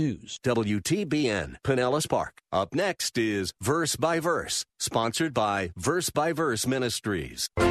News 0.00 0.38
WTBN 0.44 1.56
Pinellas 1.64 2.08
Park. 2.08 2.40
Up 2.52 2.72
next 2.72 3.18
is 3.18 3.52
Verse 3.60 3.96
by 3.96 4.20
Verse, 4.20 4.64
sponsored 4.78 5.34
by 5.34 5.72
Verse 5.76 6.08
by 6.08 6.32
Verse 6.32 6.68
Ministries. 6.68 7.48
But 7.56 7.66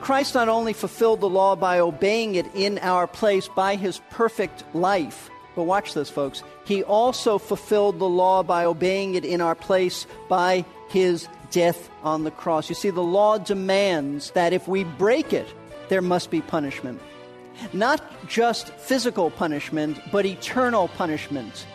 Christ 0.00 0.34
not 0.34 0.48
only 0.48 0.72
fulfilled 0.72 1.20
the 1.20 1.28
law 1.28 1.54
by 1.54 1.80
obeying 1.80 2.36
it 2.36 2.46
in 2.54 2.78
our 2.78 3.06
place 3.06 3.48
by 3.48 3.76
his 3.76 4.00
perfect 4.08 4.64
life, 4.74 5.28
but 5.54 5.64
watch 5.64 5.92
this, 5.92 6.08
folks. 6.08 6.42
He 6.64 6.82
also 6.82 7.36
fulfilled 7.36 7.98
the 7.98 8.08
law 8.08 8.42
by 8.42 8.64
obeying 8.64 9.14
it 9.14 9.26
in 9.26 9.42
our 9.42 9.54
place 9.54 10.06
by 10.30 10.64
his 10.88 11.28
death 11.50 11.90
on 12.02 12.24
the 12.24 12.30
cross. 12.30 12.68
You 12.68 12.74
see, 12.74 12.90
the 12.90 13.02
law 13.02 13.38
demands 13.38 14.30
that 14.32 14.52
if 14.52 14.68
we 14.68 14.84
break 14.84 15.32
it, 15.32 15.46
there 15.88 16.02
must 16.02 16.30
be 16.30 16.40
punishment. 16.40 17.00
Not 17.72 18.02
just 18.28 18.68
physical 18.74 19.30
punishment, 19.30 19.98
but 20.12 20.26
eternal 20.26 20.88
punishment. 20.88 21.66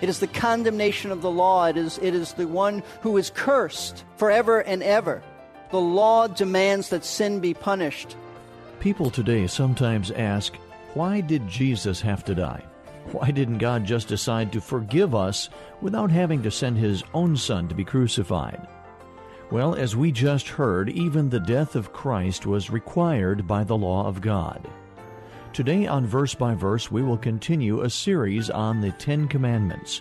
It 0.00 0.08
is 0.08 0.20
the 0.20 0.26
condemnation 0.26 1.10
of 1.10 1.22
the 1.22 1.30
law. 1.30 1.66
It 1.66 1.76
is, 1.76 1.98
it 1.98 2.14
is 2.14 2.32
the 2.34 2.46
one 2.46 2.82
who 3.00 3.16
is 3.16 3.30
cursed 3.30 4.04
forever 4.16 4.60
and 4.60 4.82
ever. 4.82 5.22
The 5.70 5.80
law 5.80 6.26
demands 6.26 6.88
that 6.88 7.04
sin 7.04 7.40
be 7.40 7.54
punished. 7.54 8.16
People 8.80 9.10
today 9.10 9.46
sometimes 9.46 10.10
ask, 10.10 10.56
why 10.94 11.20
did 11.20 11.46
Jesus 11.46 12.00
have 12.00 12.24
to 12.24 12.34
die? 12.34 12.64
Why 13.12 13.30
didn't 13.30 13.58
God 13.58 13.84
just 13.84 14.08
decide 14.08 14.52
to 14.52 14.60
forgive 14.60 15.14
us 15.14 15.48
without 15.80 16.10
having 16.10 16.42
to 16.42 16.50
send 16.50 16.78
his 16.78 17.02
own 17.14 17.36
son 17.36 17.68
to 17.68 17.74
be 17.74 17.84
crucified? 17.84 18.66
Well, 19.50 19.74
as 19.74 19.96
we 19.96 20.12
just 20.12 20.46
heard, 20.46 20.88
even 20.90 21.28
the 21.28 21.40
death 21.40 21.74
of 21.74 21.92
Christ 21.92 22.46
was 22.46 22.70
required 22.70 23.48
by 23.48 23.64
the 23.64 23.76
law 23.76 24.06
of 24.06 24.20
God. 24.20 24.64
Today, 25.52 25.88
on 25.88 26.06
Verse 26.06 26.36
by 26.36 26.54
Verse, 26.54 26.88
we 26.88 27.02
will 27.02 27.18
continue 27.18 27.80
a 27.80 27.90
series 27.90 28.48
on 28.48 28.80
the 28.80 28.92
Ten 28.92 29.26
Commandments. 29.26 30.00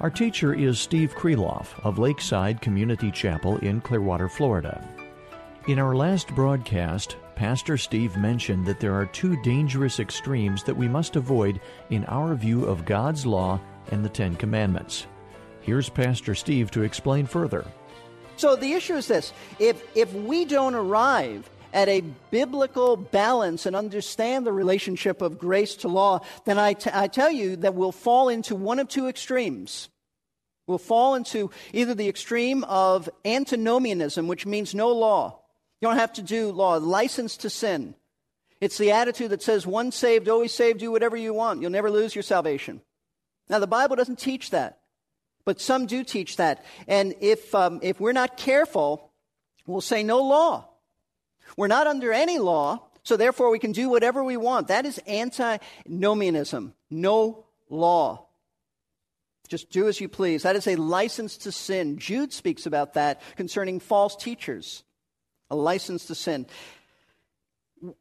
Our 0.00 0.10
teacher 0.10 0.52
is 0.52 0.80
Steve 0.80 1.14
Kreloff 1.14 1.78
of 1.84 2.00
Lakeside 2.00 2.60
Community 2.60 3.12
Chapel 3.12 3.58
in 3.58 3.80
Clearwater, 3.80 4.28
Florida. 4.28 4.82
In 5.68 5.78
our 5.78 5.94
last 5.94 6.34
broadcast, 6.34 7.16
Pastor 7.36 7.76
Steve 7.76 8.16
mentioned 8.16 8.66
that 8.66 8.80
there 8.80 8.94
are 8.94 9.06
two 9.06 9.40
dangerous 9.42 10.00
extremes 10.00 10.64
that 10.64 10.76
we 10.76 10.88
must 10.88 11.14
avoid 11.14 11.60
in 11.90 12.04
our 12.06 12.34
view 12.34 12.64
of 12.64 12.84
God's 12.84 13.24
law 13.24 13.60
and 13.92 14.04
the 14.04 14.08
Ten 14.08 14.34
Commandments. 14.34 15.06
Here's 15.60 15.88
Pastor 15.88 16.34
Steve 16.34 16.72
to 16.72 16.82
explain 16.82 17.26
further. 17.26 17.64
So 18.38 18.54
the 18.54 18.72
issue 18.72 18.94
is 18.94 19.08
this 19.08 19.32
if, 19.58 19.82
if 19.96 20.12
we 20.14 20.44
don't 20.44 20.74
arrive 20.74 21.50
at 21.72 21.88
a 21.88 22.00
biblical 22.30 22.96
balance 22.96 23.66
and 23.66 23.76
understand 23.76 24.46
the 24.46 24.52
relationship 24.52 25.20
of 25.20 25.38
grace 25.38 25.76
to 25.76 25.88
law, 25.88 26.20
then 26.46 26.58
I, 26.58 26.72
t- 26.72 26.90
I 26.92 27.08
tell 27.08 27.30
you 27.30 27.56
that 27.56 27.74
we'll 27.74 27.92
fall 27.92 28.28
into 28.28 28.54
one 28.54 28.78
of 28.78 28.88
two 28.88 29.06
extremes. 29.06 29.90
We'll 30.66 30.78
fall 30.78 31.14
into 31.14 31.50
either 31.72 31.94
the 31.94 32.08
extreme 32.08 32.64
of 32.64 33.08
antinomianism, 33.24 34.28
which 34.28 34.46
means 34.46 34.74
no 34.74 34.92
law. 34.92 35.40
You 35.80 35.88
don't 35.88 35.98
have 35.98 36.12
to 36.14 36.22
do 36.22 36.50
law, 36.52 36.76
license 36.76 37.36
to 37.38 37.50
sin. 37.50 37.94
It's 38.60 38.78
the 38.78 38.92
attitude 38.92 39.30
that 39.30 39.42
says, 39.42 39.66
once 39.66 39.96
saved, 39.96 40.28
always 40.28 40.52
saved, 40.52 40.80
do 40.80 40.90
whatever 40.90 41.16
you 41.16 41.32
want. 41.34 41.60
You'll 41.60 41.70
never 41.70 41.90
lose 41.90 42.14
your 42.14 42.22
salvation. 42.22 42.82
Now, 43.48 43.58
the 43.58 43.66
Bible 43.66 43.96
doesn't 43.96 44.18
teach 44.18 44.50
that, 44.50 44.77
but 45.48 45.62
some 45.62 45.86
do 45.86 46.04
teach 46.04 46.36
that. 46.36 46.62
And 46.86 47.14
if, 47.22 47.54
um, 47.54 47.80
if 47.82 47.98
we're 47.98 48.12
not 48.12 48.36
careful, 48.36 49.10
we'll 49.66 49.80
say 49.80 50.02
no 50.02 50.18
law. 50.18 50.68
We're 51.56 51.68
not 51.68 51.86
under 51.86 52.12
any 52.12 52.36
law, 52.36 52.82
so 53.02 53.16
therefore 53.16 53.48
we 53.48 53.58
can 53.58 53.72
do 53.72 53.88
whatever 53.88 54.22
we 54.22 54.36
want. 54.36 54.68
That 54.68 54.84
is 54.84 55.00
antinomianism. 55.08 56.74
No 56.90 57.46
law. 57.70 58.26
Just 59.48 59.70
do 59.70 59.88
as 59.88 60.02
you 60.02 60.08
please. 60.10 60.42
That 60.42 60.54
is 60.54 60.66
a 60.66 60.76
license 60.76 61.38
to 61.38 61.50
sin. 61.50 61.96
Jude 61.96 62.34
speaks 62.34 62.66
about 62.66 62.92
that 62.92 63.22
concerning 63.36 63.80
false 63.80 64.16
teachers 64.16 64.84
a 65.48 65.56
license 65.56 66.04
to 66.08 66.14
sin. 66.14 66.44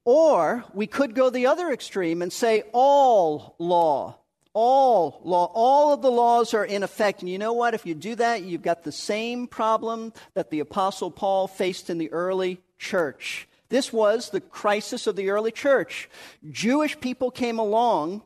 Or 0.03 0.66
we 0.74 0.86
could 0.86 1.16
go 1.16 1.30
the 1.30 1.47
other 1.47 1.72
extreme 1.72 2.22
and 2.22 2.34
say 2.34 2.63
all 2.74 3.56
law, 3.57 4.19
all 4.59 5.22
law, 5.23 5.51
all 5.53 5.94
of 5.94 6.01
the 6.01 6.09
laws 6.09 6.56
are 6.56 6.66
in 6.66 6.81
effect. 6.81 7.22
And 7.22 7.29
you 7.29 7.38
know 7.38 7.53
what? 7.53 7.75
If 7.75 7.85
you 7.85 7.94
do 7.94 8.16
that, 8.16 8.41
you've 8.41 8.63
got 8.63 8.84
the 8.84 8.91
same 8.91 9.45
problem 9.45 10.13
that 10.34 10.50
the 10.50 10.62
Apostle 10.62 11.12
Paul 11.12 11.47
faced 11.47 11.91
in 11.91 12.00
the 12.00 12.12
early 12.12 12.59
church. 12.79 13.47
This 13.69 13.94
was 13.94 14.31
the 14.31 14.41
crisis 14.41 15.06
of 15.06 15.16
the 15.16 15.29
early 15.29 15.51
church. 15.51 16.09
Jewish 16.50 17.00
people 17.00 17.29
came 17.29 17.59
along 17.59 18.23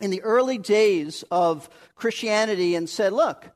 in 0.00 0.10
the 0.10 0.22
early 0.22 0.56
days 0.56 1.24
of 1.30 1.68
Christianity 1.94 2.74
and 2.74 2.88
said, 2.88 3.12
look, 3.12 3.50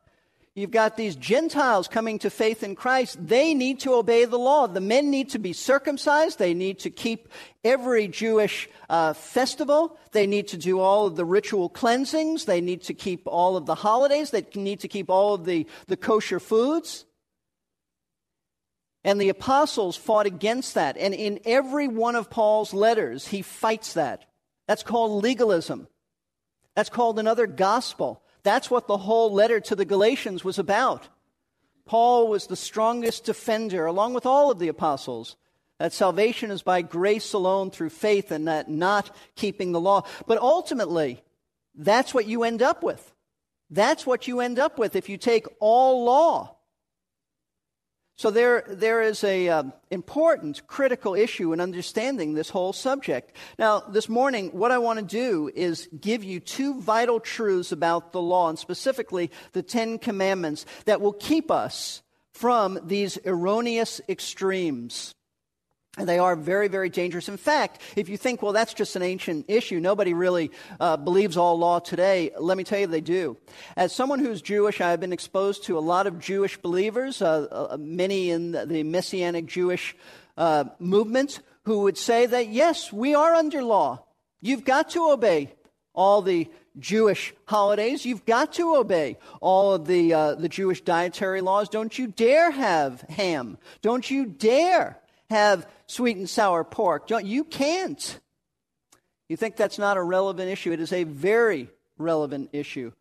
You've 0.57 0.71
got 0.71 0.97
these 0.97 1.17
Gentiles 1.17 1.89
coming 1.89 2.21
to 2.21 2.31
faith 2.31 2.63
in 2.63 2.77
Christ. 2.77 3.19
They 3.21 3.55
need 3.55 3.81
to 3.81 3.95
obey 3.95 4.25
the 4.25 4.39
law. 4.39 4.69
The 4.69 4.81
men 4.81 5.11
need 5.11 5.31
to 5.31 5.41
be 5.41 5.53
circumcised. 5.53 6.39
They 6.39 6.55
need 6.55 6.79
to 6.81 6.91
keep 6.91 7.29
every 7.65 8.07
Jewish 8.07 8.69
uh, 8.89 9.15
festival. 9.15 9.99
They 10.13 10.29
need 10.29 10.47
to 10.49 10.57
do 10.57 10.79
all 10.79 11.07
of 11.07 11.17
the 11.17 11.25
ritual 11.25 11.69
cleansings. 11.69 12.45
They 12.45 12.61
need 12.61 12.83
to 12.83 12.95
keep 12.95 13.27
all 13.27 13.57
of 13.57 13.67
the 13.67 13.75
holidays. 13.75 14.31
They 14.31 14.47
need 14.55 14.79
to 14.81 14.89
keep 14.89 15.11
all 15.11 15.35
of 15.35 15.45
the, 15.45 15.67
the 15.89 15.97
kosher 15.97 16.39
foods. 16.39 17.05
And 19.03 19.21
the 19.21 19.31
apostles 19.31 19.97
fought 19.97 20.27
against 20.27 20.75
that. 20.75 20.97
And 20.97 21.15
in 21.15 21.41
every 21.45 21.89
one 21.89 22.15
of 22.15 22.31
Paul's 22.31 22.73
letters, 22.73 23.27
he 23.27 23.43
fights 23.43 23.95
that. 23.95 24.25
That's 24.69 24.85
called 24.85 25.21
legalism. 25.21 25.89
That's 26.77 26.91
called 26.91 27.19
another 27.19 27.49
gospel. 27.49 28.23
That's 28.45 28.71
what 28.71 28.87
the 28.87 28.99
whole 28.99 29.33
letter 29.33 29.59
to 29.59 29.75
the 29.75 29.85
Galatians 29.85 30.45
was 30.45 30.59
about. 30.59 31.09
Paul 31.87 32.29
was 32.29 32.47
the 32.47 32.57
strongest 32.57 33.25
defender, 33.25 33.87
along 33.87 34.15
with 34.15 34.27
all 34.27 34.51
of 34.51 34.59
the 34.59 34.69
apostles, 34.69 35.37
that 35.79 35.93
salvation 35.93 36.51
is 36.51 36.63
by 36.63 36.83
grace 36.83 37.33
alone 37.33 37.71
through 37.71 37.91
faith 37.91 38.31
and 38.31 38.47
that 38.47 38.71
not 38.71 39.15
keeping 39.35 39.73
the 39.73 39.81
law. 39.81 40.07
But 40.27 40.39
ultimately, 40.39 41.23
that's 41.75 42.15
what 42.15 42.27
you 42.27 42.45
end 42.45 42.63
up 42.63 42.83
with. 42.83 43.13
That's 43.71 44.07
what 44.07 44.29
you 44.29 44.41
end 44.41 44.59
up 44.59 44.79
with 44.79 44.95
if 44.95 45.09
you 45.09 45.17
take 45.19 45.47
all 45.59 46.05
law 46.05 46.54
so 48.17 48.31
there, 48.31 48.65
there 48.69 49.03
is 49.03 49.25
a 49.25 49.49
um, 49.49 49.73
important, 49.91 50.65
critical 50.69 51.15
issue 51.15 51.53
in 51.53 51.61
understanding 51.61 52.35
this 52.35 52.49
whole 52.49 52.73
subject. 52.73 53.35
Now, 53.59 53.81
this 53.81 54.09
morning, 54.09 54.51
what 54.51 54.71
I 54.71 54.79
want 54.79 55.01
to 55.01 55.05
do 55.05 55.51
is 55.53 55.89
give 56.01 56.23
you 56.23 56.39
two 56.39 56.81
vital 56.81 57.19
truths 57.19 57.73
about 57.73 58.13
the 58.13 58.23
law, 58.23 58.49
and 58.49 58.59
specifically 58.59 59.33
the 59.53 59.63
Ten 59.63 59.99
Commandments, 59.99 60.65
that 60.85 61.01
will 61.01 61.13
keep 61.13 61.51
us 61.51 62.03
from 62.33 62.79
these 62.85 63.19
erroneous 63.27 64.01
extremes. 64.09 65.15
And 65.97 66.09
they 66.09 66.19
are 66.19 66.35
very, 66.35 66.67
very 66.67 66.89
dangerous. 66.89 67.29
In 67.29 67.37
fact, 67.37 67.81
if 67.95 68.09
you 68.09 68.17
think, 68.17 68.43
well, 68.43 68.53
that's 68.53 68.75
just 68.75 68.97
an 68.97 69.03
ancient 69.03 69.45
issue, 69.47 69.79
nobody 69.79 70.13
really 70.13 70.51
uh, 70.81 70.97
believes 70.97 71.37
all 71.37 71.57
law 71.57 71.79
today, 71.79 72.33
let 72.37 72.57
me 72.57 72.65
tell 72.65 72.81
you 72.81 72.89
they 72.89 73.01
do. 73.01 73.37
As 73.77 73.95
someone 73.95 74.19
who's 74.19 74.43
Jewish, 74.43 74.81
I've 74.81 74.99
been 74.99 75.13
exposed 75.13 75.65
to 75.65 75.79
a 75.79 75.81
lot 75.81 76.09
of 76.09 76.19
Jewish 76.19 76.57
believers, 76.57 77.23
uh, 77.23 77.47
uh, 77.71 77.77
many 77.79 78.31
in 78.31 78.51
the 78.53 78.83
Messianic 78.83 79.47
Jewish 79.47 79.95
uh, 80.37 80.65
movement, 80.81 81.41
who 81.63 81.83
would 81.83 81.97
say 81.97 82.27
that, 82.27 82.49
yes, 82.49 82.93
we 82.93 83.15
are 83.15 83.33
under 83.35 83.63
law. 83.63 84.03
You've 84.41 84.65
got 84.65 84.91
to 84.91 85.11
obey 85.11 85.55
all 85.95 86.23
the 86.23 86.51
Jewish 86.79 87.33
holidays. 87.47 88.05
You've 88.05 88.27
got 88.27 88.55
to 88.55 88.75
obey 88.75 89.17
all 89.41 89.75
of 89.75 89.87
the, 89.87 90.13
uh, 90.13 90.35
the 90.35 90.49
Jewish 90.49 90.81
dietary 90.81 91.41
laws. 91.41 91.69
Don't 91.69 91.97
you 91.97 92.09
dare 92.09 92.51
have 92.51 93.03
ham. 93.03 93.59
Don't 93.81 94.11
you 94.11 94.27
dare 94.27 94.99
have 95.31 95.67
sweet 95.87 96.17
and 96.17 96.29
sour 96.29 96.65
pork. 96.65 97.11
You 97.11 97.45
can't. 97.45 98.21
You 99.29 99.37
think 99.37 99.57
that's 99.57 99.79
not 99.79 99.97
a 99.97 100.03
relevant 100.03 100.51
issue? 100.51 100.73
It 100.73 100.81
is 100.81 100.93
a 100.93 101.05
very 101.05 101.71
relevant 101.99 102.51
issue. 102.53 102.93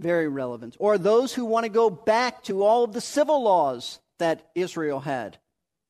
Very 0.00 0.28
relevant. 0.28 0.76
Or 0.78 0.98
those 0.98 1.32
who 1.32 1.44
want 1.44 1.64
to 1.64 1.70
go 1.70 1.88
back 1.88 2.42
to 2.44 2.64
all 2.64 2.84
of 2.84 2.92
the 2.92 3.00
civil 3.00 3.42
laws 3.42 4.00
that 4.18 4.50
Israel 4.54 5.00
had. 5.00 5.38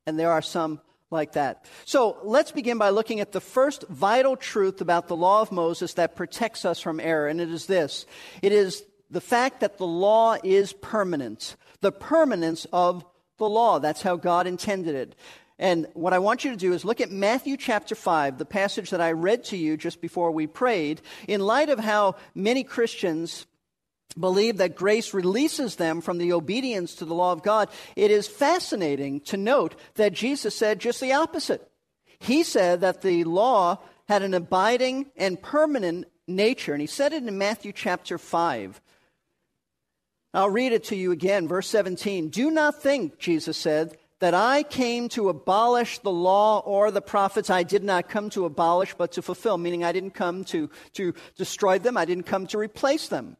And 0.07 0.19
there 0.19 0.31
are 0.31 0.43
some 0.43 0.81
like 1.11 1.33
that. 1.33 1.65
So 1.87 2.19
let's 2.23 2.53
begin 2.53 2.77
by 2.77 2.91
looking 2.91 3.21
at 3.21 3.33
the 3.33 3.41
first 3.41 3.89
vital 3.89 4.37
truth 4.37 4.83
about 4.83 5.09
the 5.09 5.17
law 5.17 5.41
of 5.41 5.53
Moses 5.53 5.95
that 5.95 6.17
protects 6.17 6.65
us 6.65 6.81
from 6.81 7.01
error, 7.01 7.29
and 7.29 7.41
it 7.41 7.51
is 7.51 7.67
this 7.67 8.05
it 8.43 8.53
is 8.53 8.83
the 9.11 9.21
fact 9.21 9.61
that 9.61 9.79
the 9.79 9.87
law 9.87 10.37
is 10.43 10.73
permanent, 10.73 11.57
the 11.81 11.93
permanence 11.93 12.67
of 12.73 13.05
the 13.39 13.49
law. 13.49 13.79
That's 13.79 14.03
how 14.03 14.17
God 14.17 14.47
intended 14.47 14.95
it. 14.95 15.15
And 15.59 15.87
what 15.95 16.13
I 16.13 16.19
want 16.19 16.45
you 16.45 16.51
to 16.51 16.57
do 16.57 16.73
is 16.73 16.85
look 16.85 17.01
at 17.01 17.11
Matthew 17.11 17.57
chapter 17.57 17.95
5, 17.95 18.39
the 18.39 18.45
passage 18.45 18.91
that 18.91 19.01
I 19.01 19.13
read 19.13 19.45
to 19.45 19.57
you 19.57 19.77
just 19.77 20.01
before 20.01 20.33
we 20.33 20.47
prayed, 20.47 21.01
in 21.29 21.41
light 21.41 21.69
of 21.69 21.79
how 21.79 22.17
many 22.35 22.65
Christians 22.65 23.47
believe 24.19 24.57
that 24.59 24.77
grace 24.77 25.15
releases 25.15 25.77
them 25.77 26.01
from 26.01 26.19
the 26.19 26.33
obedience 26.33 26.97
to 26.97 27.05
the 27.05 27.15
law 27.15 27.33
of 27.33 27.43
God. 27.43 27.69
It 27.97 28.11
is 28.11 28.27
fascinating 28.27 29.21
to 29.23 29.37
note 29.37 29.75
that 29.95 30.13
Jesus 30.13 30.57
said 30.57 30.81
just 30.81 31.01
the 31.01 31.13
opposite. 31.13 31.71
He 32.19 32.43
said 32.43 32.81
that 32.81 33.03
the 33.03 33.25
law 33.25 33.79
had 34.09 34.23
an 34.23 34.35
abiding 34.35 35.11
and 35.17 35.41
permanent 35.41 36.07
nature, 36.27 36.73
and 36.73 36.81
he 36.81 36.87
said 36.87 37.13
it 37.13 37.25
in 37.25 37.39
Matthew 37.39 37.73
chapter 37.73 38.19
5. 38.19 38.81
I'll 40.33 40.51
read 40.51 40.73
it 40.73 40.85
to 40.85 40.97
you 40.97 41.13
again, 41.13 41.47
verse 41.47 41.69
17. 41.69 42.29
Do 42.29 42.51
not 42.51 42.83
think, 42.83 43.19
Jesus 43.19 43.57
said, 43.57 43.97
that 44.25 44.33
I 44.33 44.63
came 44.63 45.11
to 45.11 45.29
abolish 45.29 45.99
the 45.99 46.11
law 46.11 46.61
or 46.61 46.91
the 46.91 47.03
prophets. 47.03 47.51
I 47.51 47.63
did 47.63 47.85
not 47.85 48.09
come 48.09 48.31
to 48.31 48.47
abolish, 48.47 48.95
but 48.95 49.13
to 49.13 49.21
fulfill, 49.21 49.59
meaning 49.59 49.85
I 49.85 49.93
didn't 49.93 50.13
come 50.13 50.45
to, 50.45 50.71
to 50.95 51.13
destroy 51.37 51.79
them. 51.79 51.99
I 51.99 52.07
didn't 52.07 52.25
come 52.25 52.47
to 52.47 52.57
replace 52.57 53.09
them. 53.09 53.37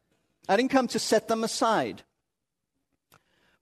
I 0.47 0.59
didn't 0.59 0.73
come 0.73 0.87
to 0.89 0.99
set 0.99 1.27
them 1.27 1.43
aside. 1.43 2.03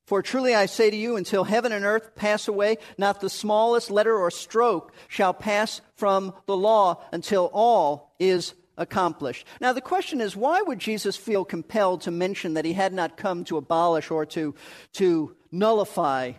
For 0.05 0.21
truly 0.21 0.53
I 0.57 0.67
say 0.67 0.91
to 0.91 0.97
you, 0.97 1.15
until 1.15 1.45
heaven 1.45 1.71
and 1.71 1.85
earth 1.85 2.17
pass 2.17 2.49
away, 2.49 2.79
not 2.99 3.21
the 3.21 3.31
smallest 3.31 3.89
letter 3.89 4.19
or 4.19 4.33
stroke 4.33 4.93
shall 5.07 5.33
pass 5.33 5.81
from 5.95 6.35
the 6.47 6.57
law 6.57 7.05
until 7.13 7.51
all 7.53 8.17
is 8.19 8.55
accomplished. 8.77 9.47
Now, 9.61 9.73
the 9.73 9.81
question 9.81 10.21
is 10.21 10.35
why 10.35 10.61
would 10.61 10.81
Jesus 10.81 11.17
feel 11.17 11.45
compelled 11.45 12.01
to 12.01 12.11
mention 12.11 12.55
that 12.55 12.65
he 12.65 12.73
had 12.73 12.93
not 12.93 13.17
come 13.17 13.45
to 13.45 13.59
abolish 13.59 14.11
or 14.11 14.27
to, 14.27 14.57
to 14.95 15.37
nullify 15.53 16.33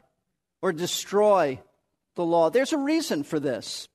or 0.64 0.72
destroy 0.72 1.60
the 2.16 2.26
law? 2.26 2.50
There's 2.50 2.74
a 2.74 2.78
reason 2.78 3.24
for 3.24 3.40
this. 3.40 3.88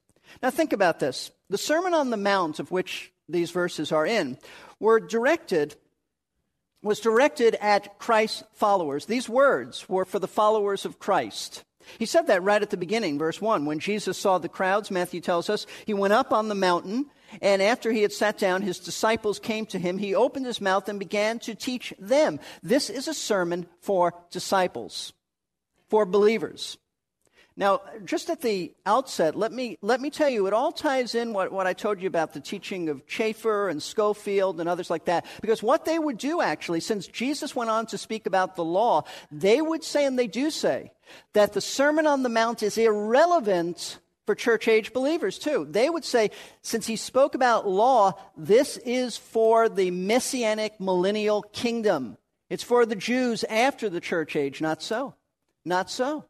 Now, 0.42 0.50
think 0.50 0.72
about 0.72 1.00
this. 1.00 1.32
The 1.50 1.58
Sermon 1.58 1.94
on 1.94 2.10
the 2.10 2.16
Mount, 2.16 2.60
of 2.60 2.70
which 2.70 3.10
these 3.28 3.50
verses 3.50 3.90
are 3.90 4.06
in, 4.06 4.38
were 4.78 5.00
directed 5.00 5.74
was 6.80 7.00
directed 7.00 7.56
at 7.60 7.98
Christ's 7.98 8.44
followers. 8.52 9.06
These 9.06 9.28
words 9.28 9.88
were 9.88 10.04
for 10.04 10.20
the 10.20 10.28
followers 10.28 10.84
of 10.84 11.00
Christ. 11.00 11.64
He 11.98 12.06
said 12.06 12.28
that 12.28 12.44
right 12.44 12.62
at 12.62 12.70
the 12.70 12.76
beginning, 12.76 13.18
verse 13.18 13.40
1. 13.40 13.64
When 13.64 13.80
Jesus 13.80 14.16
saw 14.16 14.38
the 14.38 14.48
crowds, 14.48 14.88
Matthew 14.88 15.20
tells 15.20 15.50
us, 15.50 15.66
he 15.86 15.94
went 15.94 16.12
up 16.12 16.32
on 16.32 16.48
the 16.48 16.54
mountain 16.54 17.06
and 17.42 17.60
after 17.60 17.92
he 17.92 18.02
had 18.02 18.12
sat 18.12 18.38
down, 18.38 18.62
his 18.62 18.78
disciples 18.78 19.38
came 19.38 19.66
to 19.66 19.78
him. 19.78 19.98
He 19.98 20.14
opened 20.14 20.46
his 20.46 20.60
mouth 20.60 20.88
and 20.88 20.98
began 20.98 21.38
to 21.40 21.54
teach 21.54 21.92
them. 21.98 22.40
This 22.62 22.90
is 22.90 23.08
a 23.08 23.14
sermon 23.14 23.66
for 23.80 24.14
disciples, 24.30 25.12
for 25.88 26.04
believers. 26.06 26.78
Now, 27.58 27.80
just 28.04 28.30
at 28.30 28.40
the 28.40 28.72
outset, 28.86 29.34
let 29.34 29.50
me, 29.50 29.78
let 29.82 30.00
me 30.00 30.10
tell 30.10 30.28
you, 30.28 30.46
it 30.46 30.52
all 30.52 30.70
ties 30.70 31.16
in 31.16 31.32
what, 31.32 31.50
what 31.50 31.66
I 31.66 31.72
told 31.72 32.00
you 32.00 32.06
about 32.06 32.32
the 32.32 32.40
teaching 32.40 32.88
of 32.88 33.04
Chafer 33.08 33.68
and 33.68 33.82
Scofield 33.82 34.60
and 34.60 34.68
others 34.68 34.90
like 34.90 35.06
that. 35.06 35.26
Because 35.40 35.60
what 35.60 35.84
they 35.84 35.98
would 35.98 36.18
do, 36.18 36.40
actually, 36.40 36.78
since 36.78 37.08
Jesus 37.08 37.56
went 37.56 37.68
on 37.68 37.86
to 37.86 37.98
speak 37.98 38.26
about 38.26 38.54
the 38.54 38.62
law, 38.62 39.02
they 39.32 39.60
would 39.60 39.82
say, 39.82 40.04
and 40.04 40.16
they 40.16 40.28
do 40.28 40.50
say, 40.50 40.92
that 41.32 41.52
the 41.52 41.60
Sermon 41.60 42.06
on 42.06 42.22
the 42.22 42.28
Mount 42.28 42.62
is 42.62 42.78
irrelevant 42.78 43.98
for 44.24 44.36
church 44.36 44.68
age 44.68 44.92
believers 44.92 45.36
too. 45.36 45.66
They 45.68 45.90
would 45.90 46.04
say, 46.04 46.30
since 46.62 46.86
he 46.86 46.94
spoke 46.94 47.34
about 47.34 47.66
law, 47.66 48.12
this 48.36 48.76
is 48.76 49.16
for 49.16 49.68
the 49.68 49.90
messianic 49.90 50.78
millennial 50.78 51.42
kingdom. 51.42 52.18
It's 52.50 52.62
for 52.62 52.86
the 52.86 52.94
Jews 52.94 53.42
after 53.44 53.88
the 53.88 54.00
church 54.00 54.36
age. 54.36 54.60
Not 54.60 54.80
so. 54.80 55.14
Not 55.68 55.90
so. 55.90 56.24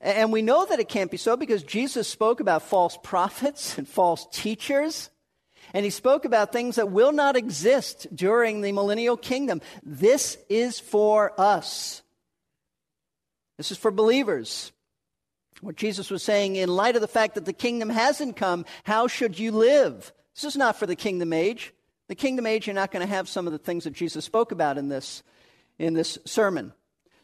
And 0.00 0.32
we 0.32 0.40
know 0.40 0.64
that 0.64 0.78
it 0.78 0.88
can't 0.88 1.10
be 1.10 1.16
so 1.16 1.36
because 1.36 1.64
Jesus 1.64 2.06
spoke 2.06 2.38
about 2.38 2.62
false 2.62 2.96
prophets 3.02 3.76
and 3.76 3.88
false 3.88 4.28
teachers. 4.30 5.10
And 5.74 5.84
he 5.84 5.90
spoke 5.90 6.24
about 6.24 6.52
things 6.52 6.76
that 6.76 6.92
will 6.92 7.10
not 7.10 7.36
exist 7.36 8.06
during 8.14 8.60
the 8.60 8.70
millennial 8.70 9.16
kingdom. 9.16 9.60
This 9.82 10.38
is 10.48 10.78
for 10.78 11.38
us. 11.38 12.02
This 13.56 13.72
is 13.72 13.78
for 13.78 13.90
believers. 13.90 14.70
What 15.60 15.74
Jesus 15.74 16.08
was 16.08 16.22
saying, 16.22 16.54
in 16.54 16.68
light 16.68 16.94
of 16.94 17.02
the 17.02 17.08
fact 17.08 17.34
that 17.34 17.46
the 17.46 17.52
kingdom 17.52 17.90
hasn't 17.90 18.36
come, 18.36 18.64
how 18.84 19.08
should 19.08 19.36
you 19.36 19.50
live? 19.50 20.12
This 20.36 20.44
is 20.44 20.56
not 20.56 20.76
for 20.76 20.86
the 20.86 20.94
kingdom 20.94 21.32
age. 21.32 21.74
The 22.06 22.14
kingdom 22.14 22.46
age, 22.46 22.68
you're 22.68 22.74
not 22.74 22.92
going 22.92 23.04
to 23.04 23.12
have 23.12 23.28
some 23.28 23.48
of 23.48 23.52
the 23.52 23.58
things 23.58 23.82
that 23.82 23.92
Jesus 23.92 24.24
spoke 24.24 24.52
about 24.52 24.78
in 24.78 24.88
this, 24.88 25.24
in 25.80 25.94
this 25.94 26.16
sermon. 26.24 26.72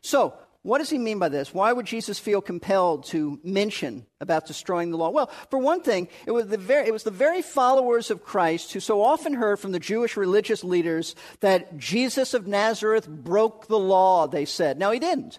So, 0.02 0.34
what 0.64 0.78
does 0.78 0.88
he 0.88 0.96
mean 0.96 1.18
by 1.18 1.28
this? 1.28 1.52
Why 1.52 1.74
would 1.74 1.84
Jesus 1.84 2.18
feel 2.18 2.40
compelled 2.40 3.04
to 3.08 3.38
mention 3.44 4.06
about 4.18 4.46
destroying 4.46 4.90
the 4.90 4.96
law? 4.96 5.10
Well, 5.10 5.30
for 5.50 5.58
one 5.58 5.82
thing, 5.82 6.08
it 6.26 6.30
was, 6.30 6.46
the 6.46 6.56
very, 6.56 6.88
it 6.88 6.92
was 6.92 7.02
the 7.02 7.10
very 7.10 7.42
followers 7.42 8.10
of 8.10 8.24
Christ 8.24 8.72
who 8.72 8.80
so 8.80 9.02
often 9.02 9.34
heard 9.34 9.60
from 9.60 9.72
the 9.72 9.78
Jewish 9.78 10.16
religious 10.16 10.64
leaders 10.64 11.14
that 11.40 11.76
Jesus 11.76 12.32
of 12.32 12.46
Nazareth 12.46 13.06
broke 13.06 13.66
the 13.66 13.78
law, 13.78 14.26
they 14.26 14.46
said. 14.46 14.78
Now, 14.78 14.90
he 14.90 14.98
didn't, 14.98 15.38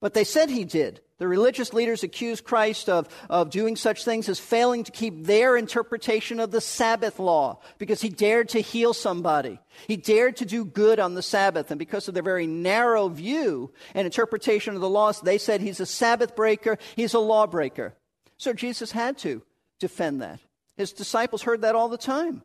but 0.00 0.14
they 0.14 0.22
said 0.22 0.50
he 0.50 0.62
did. 0.62 1.00
The 1.18 1.28
religious 1.28 1.72
leaders 1.72 2.02
accused 2.02 2.42
Christ 2.42 2.88
of, 2.88 3.08
of 3.30 3.50
doing 3.50 3.76
such 3.76 4.04
things 4.04 4.28
as 4.28 4.40
failing 4.40 4.82
to 4.82 4.90
keep 4.90 5.24
their 5.24 5.56
interpretation 5.56 6.40
of 6.40 6.50
the 6.50 6.60
Sabbath 6.60 7.20
law 7.20 7.60
because 7.78 8.00
he 8.00 8.08
dared 8.08 8.48
to 8.50 8.60
heal 8.60 8.92
somebody. 8.92 9.60
He 9.86 9.96
dared 9.96 10.36
to 10.38 10.44
do 10.44 10.64
good 10.64 10.98
on 10.98 11.14
the 11.14 11.22
Sabbath. 11.22 11.70
And 11.70 11.78
because 11.78 12.08
of 12.08 12.14
their 12.14 12.22
very 12.24 12.48
narrow 12.48 13.08
view 13.08 13.72
and 13.94 14.06
interpretation 14.06 14.74
of 14.74 14.80
the 14.80 14.88
laws, 14.88 15.20
they 15.20 15.38
said 15.38 15.60
he's 15.60 15.78
a 15.78 15.86
Sabbath 15.86 16.34
breaker, 16.34 16.78
he's 16.96 17.14
a 17.14 17.20
lawbreaker. 17.20 17.94
So 18.36 18.52
Jesus 18.52 18.90
had 18.90 19.16
to 19.18 19.42
defend 19.78 20.20
that. 20.20 20.40
His 20.76 20.92
disciples 20.92 21.42
heard 21.42 21.60
that 21.60 21.76
all 21.76 21.88
the 21.88 21.96
time. 21.96 22.42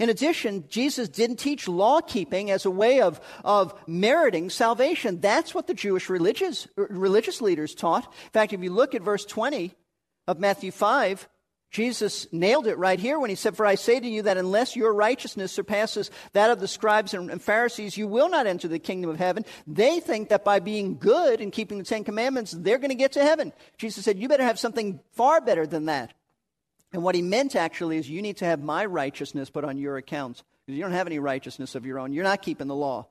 In 0.00 0.08
addition, 0.08 0.64
Jesus 0.68 1.08
didn't 1.08 1.36
teach 1.36 1.68
law 1.68 2.00
keeping 2.00 2.50
as 2.50 2.64
a 2.64 2.70
way 2.70 3.00
of, 3.00 3.20
of 3.44 3.74
meriting 3.86 4.50
salvation. 4.50 5.20
That's 5.20 5.54
what 5.54 5.66
the 5.66 5.74
Jewish 5.74 6.08
religious, 6.08 6.68
religious 6.76 7.40
leaders 7.40 7.74
taught. 7.74 8.04
In 8.04 8.30
fact, 8.30 8.52
if 8.52 8.62
you 8.62 8.70
look 8.70 8.94
at 8.94 9.02
verse 9.02 9.24
20 9.24 9.74
of 10.26 10.38
Matthew 10.38 10.70
5, 10.70 11.28
Jesus 11.72 12.30
nailed 12.32 12.66
it 12.66 12.76
right 12.76 13.00
here 13.00 13.18
when 13.18 13.30
he 13.30 13.36
said, 13.36 13.56
For 13.56 13.64
I 13.64 13.76
say 13.76 13.98
to 13.98 14.06
you 14.06 14.22
that 14.22 14.36
unless 14.36 14.76
your 14.76 14.92
righteousness 14.92 15.52
surpasses 15.52 16.10
that 16.34 16.50
of 16.50 16.60
the 16.60 16.68
scribes 16.68 17.14
and 17.14 17.40
Pharisees, 17.40 17.96
you 17.96 18.06
will 18.06 18.28
not 18.28 18.46
enter 18.46 18.68
the 18.68 18.78
kingdom 18.78 19.10
of 19.10 19.18
heaven. 19.18 19.46
They 19.66 19.98
think 19.98 20.28
that 20.28 20.44
by 20.44 20.60
being 20.60 20.98
good 20.98 21.40
and 21.40 21.50
keeping 21.50 21.78
the 21.78 21.84
Ten 21.84 22.04
Commandments, 22.04 22.52
they're 22.52 22.78
going 22.78 22.90
to 22.90 22.94
get 22.94 23.12
to 23.12 23.22
heaven. 23.22 23.54
Jesus 23.78 24.04
said, 24.04 24.18
You 24.18 24.28
better 24.28 24.44
have 24.44 24.58
something 24.58 25.00
far 25.12 25.40
better 25.40 25.66
than 25.66 25.86
that. 25.86 26.12
And 26.92 27.02
what 27.02 27.14
he 27.14 27.22
meant 27.22 27.56
actually 27.56 27.96
is 27.96 28.08
you 28.08 28.22
need 28.22 28.36
to 28.38 28.44
have 28.44 28.62
my 28.62 28.84
righteousness 28.84 29.50
put 29.50 29.64
on 29.64 29.78
your 29.78 29.96
account 29.96 30.42
because 30.66 30.76
you 30.76 30.82
don't 30.82 30.92
have 30.92 31.06
any 31.06 31.18
righteousness 31.18 31.74
of 31.74 31.86
your 31.86 31.98
own. 31.98 32.12
You're 32.12 32.24
not 32.24 32.42
keeping 32.42 32.68
the 32.68 32.74
law. 32.74 33.08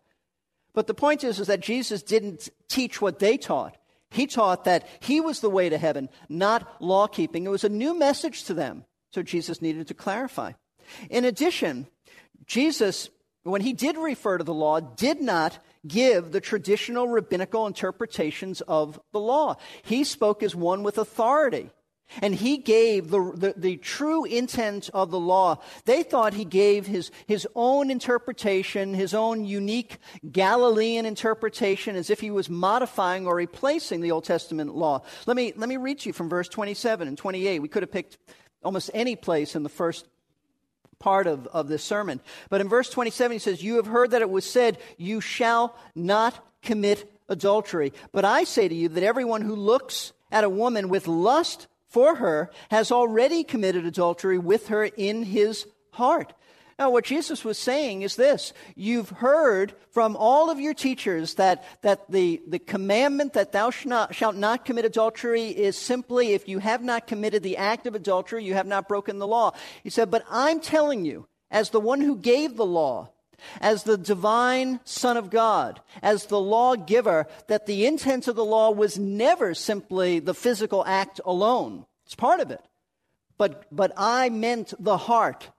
But 0.73 0.87
the 0.87 0.93
point 0.93 1.23
is, 1.23 1.39
is 1.39 1.47
that 1.47 1.59
Jesus 1.59 2.01
didn't 2.01 2.49
teach 2.69 3.01
what 3.01 3.19
they 3.19 3.37
taught. 3.37 3.75
He 4.09 4.27
taught 4.27 4.65
that 4.65 4.87
he 4.99 5.19
was 5.19 5.39
the 5.39 5.49
way 5.49 5.69
to 5.69 5.77
heaven, 5.77 6.09
not 6.29 6.81
law 6.81 7.07
keeping. 7.07 7.45
It 7.45 7.49
was 7.49 7.63
a 7.63 7.69
new 7.69 7.97
message 7.97 8.43
to 8.45 8.53
them. 8.53 8.85
So 9.11 9.23
Jesus 9.23 9.61
needed 9.61 9.87
to 9.87 9.93
clarify. 9.93 10.53
In 11.09 11.25
addition, 11.25 11.87
Jesus, 12.45 13.09
when 13.43 13.61
he 13.61 13.73
did 13.73 13.97
refer 13.97 14.37
to 14.37 14.43
the 14.43 14.53
law, 14.53 14.79
did 14.79 15.21
not 15.21 15.59
give 15.87 16.31
the 16.31 16.41
traditional 16.41 17.07
rabbinical 17.07 17.67
interpretations 17.67 18.61
of 18.61 18.99
the 19.11 19.19
law. 19.19 19.55
He 19.83 20.03
spoke 20.03 20.43
as 20.43 20.55
one 20.55 20.83
with 20.83 20.97
authority. 20.97 21.71
And 22.21 22.35
he 22.35 22.57
gave 22.57 23.09
the, 23.09 23.31
the, 23.35 23.53
the, 23.55 23.77
true 23.77 24.25
intent 24.25 24.89
of 24.93 25.11
the 25.11 25.19
law. 25.19 25.59
They 25.85 26.03
thought 26.03 26.33
he 26.33 26.43
gave 26.43 26.87
his, 26.87 27.11
his 27.25 27.47
own 27.55 27.89
interpretation, 27.89 28.93
his 28.93 29.13
own 29.13 29.45
unique 29.45 29.97
Galilean 30.29 31.05
interpretation, 31.05 31.95
as 31.95 32.09
if 32.09 32.19
he 32.19 32.31
was 32.31 32.49
modifying 32.49 33.25
or 33.25 33.35
replacing 33.35 34.01
the 34.01 34.11
Old 34.11 34.25
Testament 34.25 34.75
law. 34.75 35.03
Let 35.25 35.37
me, 35.37 35.53
let 35.55 35.69
me 35.69 35.77
read 35.77 35.99
to 35.99 36.09
you 36.09 36.13
from 36.13 36.27
verse 36.27 36.49
27 36.49 37.07
and 37.07 37.17
28. 37.17 37.59
We 37.59 37.69
could 37.69 37.83
have 37.83 37.91
picked 37.91 38.17
almost 38.63 38.91
any 38.93 39.15
place 39.15 39.55
in 39.55 39.63
the 39.63 39.69
first 39.69 40.07
part 40.99 41.27
of, 41.27 41.47
of 41.47 41.67
this 41.67 41.83
sermon. 41.83 42.19
But 42.49 42.61
in 42.61 42.69
verse 42.69 42.89
27, 42.89 43.33
he 43.33 43.39
says, 43.39 43.63
You 43.63 43.75
have 43.75 43.87
heard 43.87 44.11
that 44.11 44.21
it 44.21 44.29
was 44.29 44.49
said, 44.49 44.77
You 44.97 45.21
shall 45.21 45.75
not 45.95 46.37
commit 46.61 47.11
adultery. 47.27 47.93
But 48.11 48.25
I 48.25 48.43
say 48.43 48.67
to 48.67 48.75
you 48.75 48.89
that 48.89 49.03
everyone 49.03 49.41
who 49.41 49.55
looks 49.55 50.13
at 50.31 50.43
a 50.43 50.49
woman 50.49 50.89
with 50.89 51.07
lust 51.07 51.67
for 51.91 52.15
her 52.15 52.49
has 52.71 52.91
already 52.91 53.43
committed 53.43 53.85
adultery 53.85 54.39
with 54.39 54.69
her 54.69 54.85
in 54.85 55.23
his 55.23 55.67
heart. 55.91 56.33
Now, 56.79 56.89
what 56.89 57.05
Jesus 57.05 57.45
was 57.45 57.59
saying 57.59 58.01
is 58.01 58.15
this 58.15 58.53
You've 58.75 59.09
heard 59.09 59.75
from 59.91 60.15
all 60.15 60.49
of 60.49 60.59
your 60.59 60.73
teachers 60.73 61.35
that, 61.35 61.63
that 61.83 62.09
the, 62.09 62.41
the 62.47 62.57
commandment 62.57 63.33
that 63.33 63.51
thou 63.51 63.69
shalt 63.69 63.89
not, 63.89 64.15
shalt 64.15 64.35
not 64.35 64.65
commit 64.65 64.85
adultery 64.85 65.49
is 65.49 65.77
simply 65.77 66.33
if 66.33 66.47
you 66.47 66.57
have 66.57 66.81
not 66.81 67.05
committed 67.05 67.43
the 67.43 67.57
act 67.57 67.85
of 67.85 67.93
adultery, 67.93 68.43
you 68.43 68.55
have 68.55 68.65
not 68.65 68.87
broken 68.87 69.19
the 69.19 69.27
law. 69.27 69.51
He 69.83 69.91
said, 69.91 70.09
But 70.09 70.25
I'm 70.27 70.59
telling 70.59 71.05
you, 71.05 71.27
as 71.51 71.69
the 71.69 71.79
one 71.79 72.01
who 72.01 72.15
gave 72.15 72.55
the 72.55 72.65
law, 72.65 73.11
as 73.59 73.83
the 73.83 73.97
divine 73.97 74.79
Son 74.83 75.17
of 75.17 75.29
God, 75.29 75.81
as 76.01 76.25
the 76.25 76.39
lawgiver, 76.39 77.27
that 77.47 77.65
the 77.65 77.85
intent 77.85 78.27
of 78.27 78.35
the 78.35 78.45
law 78.45 78.71
was 78.71 78.97
never 78.97 79.53
simply 79.53 80.19
the 80.19 80.33
physical 80.33 80.85
act 80.85 81.19
alone. 81.25 81.85
It's 82.05 82.15
part 82.15 82.39
of 82.39 82.51
it. 82.51 82.61
But, 83.37 83.65
but 83.71 83.91
I 83.97 84.29
meant 84.29 84.73
the 84.79 84.97
heart. 84.97 85.49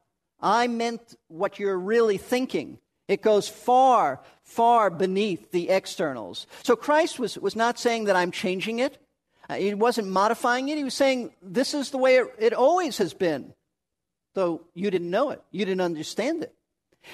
I 0.40 0.68
meant 0.68 1.16
what 1.28 1.58
you're 1.58 1.78
really 1.78 2.18
thinking. 2.18 2.78
It 3.08 3.22
goes 3.22 3.48
far, 3.48 4.20
far 4.44 4.88
beneath 4.90 5.50
the 5.50 5.68
externals. 5.68 6.46
So 6.62 6.76
Christ 6.76 7.18
was, 7.18 7.36
was 7.38 7.56
not 7.56 7.78
saying 7.78 8.04
that 8.04 8.16
I'm 8.16 8.30
changing 8.30 8.78
it. 8.78 8.98
Uh, 9.48 9.56
he 9.56 9.74
wasn't 9.74 10.08
modifying 10.08 10.68
it. 10.68 10.78
He 10.78 10.84
was 10.84 10.94
saying 10.94 11.32
this 11.42 11.74
is 11.74 11.90
the 11.90 11.98
way 11.98 12.16
it, 12.16 12.34
it 12.38 12.52
always 12.52 12.98
has 12.98 13.14
been. 13.14 13.52
Though 14.34 14.62
you 14.74 14.90
didn't 14.90 15.10
know 15.10 15.30
it, 15.30 15.42
you 15.50 15.64
didn't 15.64 15.82
understand 15.82 16.42
it. 16.42 16.54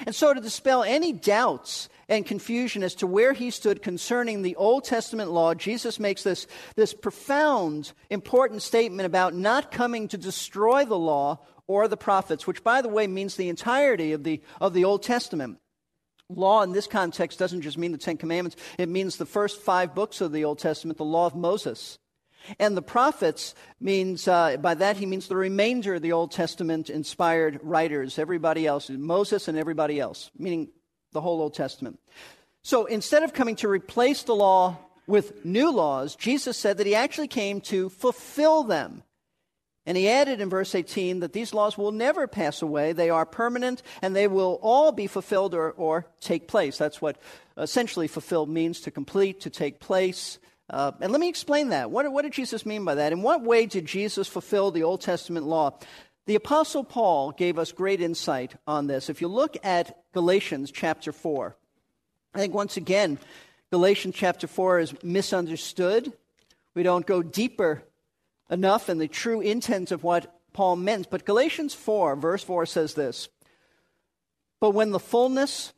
And 0.05 0.13
so, 0.13 0.33
to 0.33 0.41
dispel 0.41 0.83
any 0.83 1.11
doubts 1.11 1.89
and 2.07 2.25
confusion 2.25 2.83
as 2.83 2.95
to 2.95 3.07
where 3.07 3.33
he 3.33 3.51
stood 3.51 3.81
concerning 3.81 4.41
the 4.41 4.55
Old 4.55 4.83
Testament 4.83 5.31
law, 5.31 5.53
Jesus 5.53 5.99
makes 5.99 6.23
this, 6.23 6.47
this 6.75 6.93
profound, 6.93 7.93
important 8.09 8.61
statement 8.61 9.05
about 9.05 9.33
not 9.33 9.71
coming 9.71 10.07
to 10.09 10.17
destroy 10.17 10.85
the 10.85 10.97
law 10.97 11.39
or 11.67 11.87
the 11.87 11.97
prophets, 11.97 12.47
which, 12.47 12.63
by 12.63 12.81
the 12.81 12.89
way, 12.89 13.07
means 13.07 13.35
the 13.35 13.49
entirety 13.49 14.11
of 14.13 14.23
the, 14.23 14.41
of 14.59 14.73
the 14.73 14.85
Old 14.85 15.03
Testament. 15.03 15.59
Law 16.29 16.61
in 16.61 16.71
this 16.71 16.87
context 16.87 17.39
doesn't 17.39 17.61
just 17.61 17.77
mean 17.77 17.91
the 17.91 17.97
Ten 17.97 18.17
Commandments, 18.17 18.57
it 18.77 18.89
means 18.89 19.17
the 19.17 19.25
first 19.25 19.61
five 19.61 19.95
books 19.95 20.21
of 20.21 20.31
the 20.31 20.45
Old 20.45 20.59
Testament, 20.59 20.97
the 20.97 21.05
law 21.05 21.25
of 21.25 21.35
Moses. 21.35 21.97
And 22.57 22.75
the 22.75 22.81
prophets 22.81 23.53
means, 23.79 24.27
uh, 24.27 24.57
by 24.57 24.73
that 24.75 24.97
he 24.97 25.05
means 25.05 25.27
the 25.27 25.35
remainder 25.35 25.95
of 25.95 26.01
the 26.01 26.13
Old 26.13 26.31
Testament 26.31 26.89
inspired 26.89 27.59
writers, 27.61 28.17
everybody 28.17 28.65
else, 28.65 28.89
Moses 28.89 29.47
and 29.47 29.57
everybody 29.57 29.99
else, 29.99 30.31
meaning 30.37 30.69
the 31.11 31.21
whole 31.21 31.41
Old 31.41 31.53
Testament. 31.53 31.99
So 32.61 32.85
instead 32.85 33.23
of 33.23 33.33
coming 33.33 33.55
to 33.57 33.67
replace 33.67 34.23
the 34.23 34.35
law 34.35 34.77
with 35.07 35.45
new 35.45 35.71
laws, 35.71 36.15
Jesus 36.15 36.57
said 36.57 36.77
that 36.77 36.87
he 36.87 36.95
actually 36.95 37.27
came 37.27 37.61
to 37.61 37.89
fulfill 37.89 38.63
them. 38.63 39.03
And 39.85 39.97
he 39.97 40.07
added 40.07 40.39
in 40.39 40.49
verse 40.49 40.75
18 40.75 41.21
that 41.21 41.33
these 41.33 41.51
laws 41.53 41.77
will 41.77 41.91
never 41.91 42.27
pass 42.27 42.61
away. 42.61 42.93
They 42.93 43.09
are 43.09 43.25
permanent 43.25 43.81
and 44.03 44.15
they 44.15 44.27
will 44.27 44.59
all 44.61 44.91
be 44.91 45.07
fulfilled 45.07 45.55
or, 45.55 45.71
or 45.71 46.05
take 46.19 46.47
place. 46.47 46.77
That's 46.77 47.01
what 47.01 47.17
essentially 47.57 48.07
fulfilled 48.07 48.49
means 48.49 48.81
to 48.81 48.91
complete, 48.91 49.41
to 49.41 49.49
take 49.49 49.79
place. 49.79 50.37
Uh, 50.69 50.91
and 51.01 51.11
let 51.11 51.19
me 51.19 51.29
explain 51.29 51.69
that. 51.69 51.89
What, 51.89 52.11
what 52.11 52.21
did 52.21 52.33
Jesus 52.33 52.65
mean 52.65 52.85
by 52.85 52.95
that? 52.95 53.11
In 53.11 53.21
what 53.21 53.43
way 53.43 53.65
did 53.65 53.85
Jesus 53.85 54.27
fulfill 54.27 54.71
the 54.71 54.83
Old 54.83 55.01
Testament 55.01 55.45
law? 55.45 55.77
The 56.27 56.35
Apostle 56.35 56.83
Paul 56.83 57.31
gave 57.31 57.57
us 57.57 57.71
great 57.71 58.01
insight 58.01 58.55
on 58.67 58.85
this. 58.85 59.09
If 59.09 59.19
you 59.19 59.27
look 59.27 59.57
at 59.63 59.97
Galatians 60.13 60.71
chapter 60.71 61.11
4, 61.11 61.55
I 62.35 62.37
think 62.37 62.53
once 62.53 62.77
again, 62.77 63.17
Galatians 63.71 64.13
chapter 64.15 64.45
4 64.45 64.79
is 64.79 65.03
misunderstood. 65.03 66.13
We 66.75 66.83
don't 66.83 67.05
go 67.05 67.23
deeper 67.23 67.83
enough 68.49 68.89
in 68.89 68.99
the 68.99 69.07
true 69.07 69.41
intent 69.41 69.91
of 69.91 70.03
what 70.03 70.39
Paul 70.53 70.75
meant. 70.75 71.09
But 71.09 71.25
Galatians 71.25 71.73
4, 71.73 72.15
verse 72.15 72.43
4 72.43 72.67
says 72.67 72.93
this 72.93 73.27
But 74.59 74.71
when 74.71 74.91
the 74.91 74.99
fullness 74.99 75.73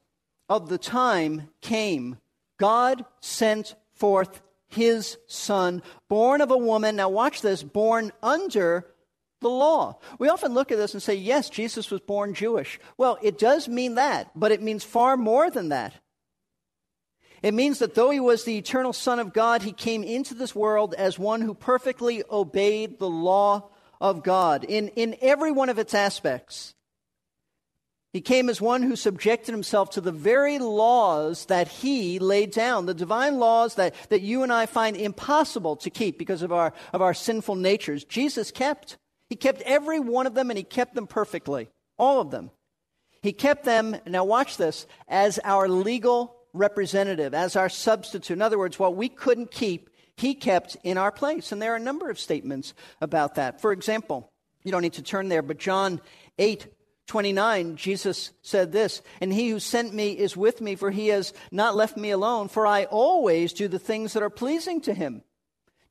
of 0.49 0.67
the 0.67 0.77
time 0.77 1.49
came, 1.61 2.17
God 2.57 3.05
sent 3.21 3.75
forth 3.93 4.41
his 4.73 5.17
son, 5.27 5.81
born 6.09 6.41
of 6.41 6.51
a 6.51 6.57
woman. 6.57 6.95
Now, 6.95 7.09
watch 7.09 7.41
this 7.41 7.63
born 7.63 8.11
under 8.23 8.87
the 9.41 9.49
law. 9.49 9.99
We 10.19 10.29
often 10.29 10.53
look 10.53 10.71
at 10.71 10.77
this 10.77 10.93
and 10.93 11.01
say, 11.01 11.15
yes, 11.15 11.49
Jesus 11.49 11.91
was 11.91 12.01
born 12.01 12.33
Jewish. 12.33 12.79
Well, 12.97 13.17
it 13.21 13.37
does 13.37 13.67
mean 13.67 13.95
that, 13.95 14.31
but 14.35 14.51
it 14.51 14.61
means 14.61 14.83
far 14.83 15.17
more 15.17 15.49
than 15.49 15.69
that. 15.69 15.93
It 17.41 17.55
means 17.55 17.79
that 17.79 17.95
though 17.95 18.11
he 18.11 18.19
was 18.19 18.43
the 18.43 18.57
eternal 18.57 18.93
Son 18.93 19.19
of 19.19 19.33
God, 19.33 19.63
he 19.63 19.73
came 19.73 20.03
into 20.03 20.35
this 20.35 20.53
world 20.53 20.93
as 20.93 21.17
one 21.17 21.41
who 21.41 21.55
perfectly 21.55 22.23
obeyed 22.29 22.99
the 22.99 23.09
law 23.09 23.69
of 23.99 24.23
God 24.23 24.63
in, 24.63 24.89
in 24.89 25.15
every 25.21 25.51
one 25.51 25.69
of 25.69 25.79
its 25.79 25.95
aspects. 25.95 26.75
He 28.13 28.19
came 28.19 28.49
as 28.49 28.59
one 28.59 28.83
who 28.83 28.97
subjected 28.97 29.51
himself 29.53 29.91
to 29.91 30.01
the 30.01 30.11
very 30.11 30.59
laws 30.59 31.45
that 31.45 31.69
he 31.69 32.19
laid 32.19 32.51
down, 32.51 32.85
the 32.85 32.93
divine 32.93 33.39
laws 33.39 33.75
that, 33.75 33.95
that 34.09 34.21
you 34.21 34.43
and 34.43 34.51
I 34.51 34.65
find 34.65 34.97
impossible 34.97 35.77
to 35.77 35.89
keep 35.89 36.17
because 36.17 36.41
of 36.41 36.51
our, 36.51 36.73
of 36.91 37.01
our 37.01 37.13
sinful 37.13 37.55
natures. 37.55 38.03
Jesus 38.03 38.51
kept. 38.51 38.97
He 39.29 39.37
kept 39.37 39.61
every 39.61 39.99
one 40.01 40.27
of 40.27 40.33
them 40.33 40.49
and 40.49 40.57
he 40.57 40.63
kept 40.63 40.93
them 40.93 41.07
perfectly. 41.07 41.69
All 41.97 42.19
of 42.19 42.31
them. 42.31 42.51
He 43.21 43.31
kept 43.31 43.63
them, 43.63 43.95
now 44.05 44.25
watch 44.25 44.57
this, 44.57 44.87
as 45.07 45.39
our 45.45 45.69
legal 45.69 46.35
representative, 46.53 47.33
as 47.33 47.55
our 47.55 47.69
substitute. 47.69 48.33
In 48.33 48.41
other 48.41 48.57
words, 48.57 48.77
what 48.77 48.95
we 48.95 49.07
couldn't 49.07 49.51
keep, 49.51 49.89
he 50.17 50.33
kept 50.33 50.75
in 50.83 50.97
our 50.97 51.13
place. 51.13 51.53
And 51.53 51.61
there 51.61 51.71
are 51.71 51.77
a 51.77 51.79
number 51.79 52.09
of 52.09 52.19
statements 52.19 52.73
about 52.99 53.35
that. 53.35 53.61
For 53.61 53.71
example, 53.71 54.29
you 54.63 54.71
don't 54.71 54.81
need 54.81 54.93
to 54.93 55.01
turn 55.01 55.29
there, 55.29 55.41
but 55.41 55.59
John 55.59 56.01
8 56.37 56.67
29, 57.07 57.75
Jesus 57.75 58.31
said 58.41 58.71
this, 58.71 59.01
and 59.19 59.33
he 59.33 59.49
who 59.49 59.59
sent 59.59 59.93
me 59.93 60.11
is 60.11 60.37
with 60.37 60.61
me, 60.61 60.75
for 60.75 60.91
he 60.91 61.09
has 61.09 61.33
not 61.51 61.75
left 61.75 61.97
me 61.97 62.11
alone, 62.11 62.47
for 62.47 62.65
I 62.65 62.85
always 62.85 63.53
do 63.53 63.67
the 63.67 63.79
things 63.79 64.13
that 64.13 64.23
are 64.23 64.29
pleasing 64.29 64.81
to 64.81 64.93
him. 64.93 65.23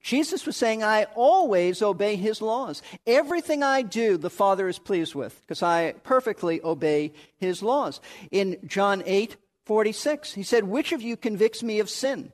Jesus 0.03 0.47
was 0.47 0.57
saying, 0.57 0.83
I 0.83 1.05
always 1.15 1.83
obey 1.83 2.17
his 2.17 2.41
laws. 2.41 2.81
Everything 3.07 3.63
I 3.63 3.83
do, 3.83 4.17
the 4.17 4.31
Father 4.31 4.67
is 4.67 4.79
pleased 4.79 5.15
with, 5.15 5.39
because 5.43 5.63
I 5.63 5.93
perfectly 6.05 6.63
obey 6.63 7.13
his 7.37 7.63
laws. 7.63 8.01
In 8.31 8.57
John 8.67 9.03
8, 9.05 9.37
46, 9.67 10.33
he 10.33 10.43
said, 10.43 10.65
Which 10.65 10.93
of 10.93 11.03
you 11.03 11.17
convicts 11.17 11.63
me 11.63 11.81
of 11.81 11.91
sin? 11.91 12.33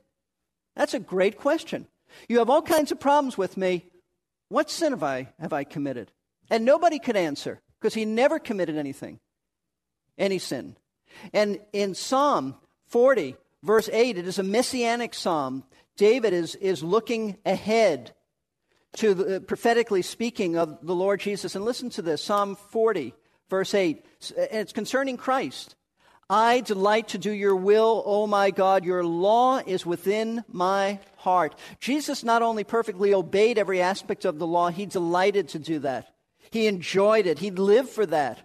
That's 0.75 0.93
a 0.93 0.99
great 0.99 1.37
question. 1.37 1.87
You 2.29 2.39
have 2.39 2.49
all 2.49 2.61
kinds 2.61 2.91
of 2.91 2.99
problems 2.99 3.37
with 3.37 3.57
me. 3.57 3.85
What 4.49 4.71
sin 4.71 4.93
have 4.93 5.03
I, 5.03 5.29
have 5.39 5.51
I 5.51 5.65
committed? 5.65 6.11
And 6.49 6.63
nobody 6.63 6.99
could 6.99 7.17
answer 7.17 7.61
because 7.79 7.93
he 7.93 8.05
never 8.05 8.39
committed 8.39 8.77
anything, 8.77 9.19
any 10.17 10.39
sin. 10.39 10.75
And 11.33 11.59
in 11.73 11.95
Psalm 11.95 12.55
40, 12.87 13.35
verse 13.63 13.89
8, 13.91 14.17
it 14.17 14.27
is 14.27 14.39
a 14.39 14.43
messianic 14.43 15.13
psalm. 15.13 15.63
David 15.95 16.33
is, 16.33 16.55
is 16.55 16.83
looking 16.83 17.37
ahead 17.45 18.13
to 18.97 19.13
the, 19.13 19.35
uh, 19.37 19.39
prophetically 19.39 20.01
speaking 20.01 20.57
of 20.57 20.85
the 20.85 20.95
Lord 20.95 21.19
Jesus. 21.19 21.55
And 21.55 21.65
listen 21.65 21.89
to 21.91 22.01
this 22.01 22.23
Psalm 22.23 22.55
40, 22.55 23.13
verse 23.49 23.73
8. 23.73 24.05
It's 24.35 24.73
concerning 24.73 25.17
Christ. 25.17 25.75
I 26.29 26.59
delight 26.59 27.09
to 27.09 27.17
do 27.17 27.31
your 27.31 27.55
will, 27.55 28.03
O 28.05 28.27
my 28.27 28.51
God. 28.51 28.83
Your 28.83 29.05
law 29.05 29.61
is 29.65 29.85
within 29.85 30.43
my 30.49 30.99
heart. 31.17 31.55
Jesus 31.79 32.23
not 32.23 32.41
only 32.41 32.65
perfectly 32.65 33.13
obeyed 33.13 33.57
every 33.57 33.81
aspect 33.81 34.25
of 34.25 34.37
the 34.37 34.47
law, 34.47 34.69
he 34.69 34.85
delighted 34.85 35.49
to 35.49 35.59
do 35.59 35.79
that. 35.79 36.13
He 36.51 36.67
enjoyed 36.67 37.25
it. 37.25 37.39
He 37.39 37.51
lived 37.51 37.89
for 37.89 38.05
that. 38.05 38.39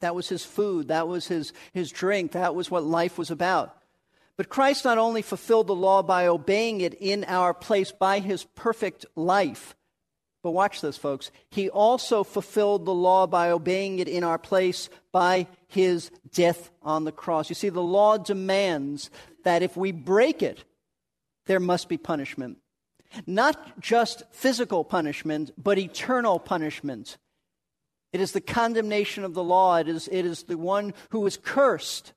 That 0.00 0.14
was 0.14 0.28
his 0.28 0.44
food. 0.44 0.88
That 0.88 1.08
was 1.08 1.26
his, 1.26 1.52
his 1.72 1.90
drink. 1.90 2.32
That 2.32 2.54
was 2.54 2.70
what 2.70 2.84
life 2.84 3.18
was 3.18 3.30
about. 3.30 3.74
But 4.36 4.48
Christ 4.48 4.84
not 4.84 4.98
only 4.98 5.22
fulfilled 5.22 5.66
the 5.66 5.74
law 5.74 6.02
by 6.02 6.28
obeying 6.28 6.80
it 6.80 6.94
in 6.94 7.24
our 7.24 7.52
place 7.52 7.90
by 7.90 8.20
his 8.20 8.44
perfect 8.44 9.04
life, 9.16 9.74
but 10.42 10.52
watch 10.52 10.80
this, 10.80 10.96
folks. 10.96 11.32
He 11.50 11.68
also 11.68 12.22
fulfilled 12.22 12.84
the 12.84 12.94
law 12.94 13.26
by 13.26 13.50
obeying 13.50 13.98
it 13.98 14.06
in 14.06 14.22
our 14.22 14.38
place 14.38 14.88
by 15.10 15.48
his 15.66 16.10
death 16.32 16.70
on 16.82 17.04
the 17.04 17.12
cross. 17.12 17.48
You 17.48 17.56
see, 17.56 17.68
the 17.68 17.82
law 17.82 18.16
demands 18.16 19.10
that 19.42 19.62
if 19.62 19.76
we 19.76 19.90
break 19.90 20.42
it, 20.42 20.62
there 21.46 21.58
must 21.58 21.88
be 21.88 21.96
punishment. 21.96 22.58
Not 23.26 23.80
just 23.80 24.22
physical 24.30 24.84
punishment, 24.84 25.50
but 25.56 25.78
eternal 25.78 26.38
punishment. 26.38 27.18
It 28.12 28.20
is 28.20 28.32
the 28.32 28.40
condemnation 28.40 29.24
of 29.24 29.34
the 29.34 29.44
law. 29.44 29.76
It 29.76 29.88
is, 29.88 30.08
it 30.10 30.24
is 30.24 30.44
the 30.44 30.56
one 30.56 30.94
who 31.10 31.26
is 31.26 31.36
cursed 31.36 32.12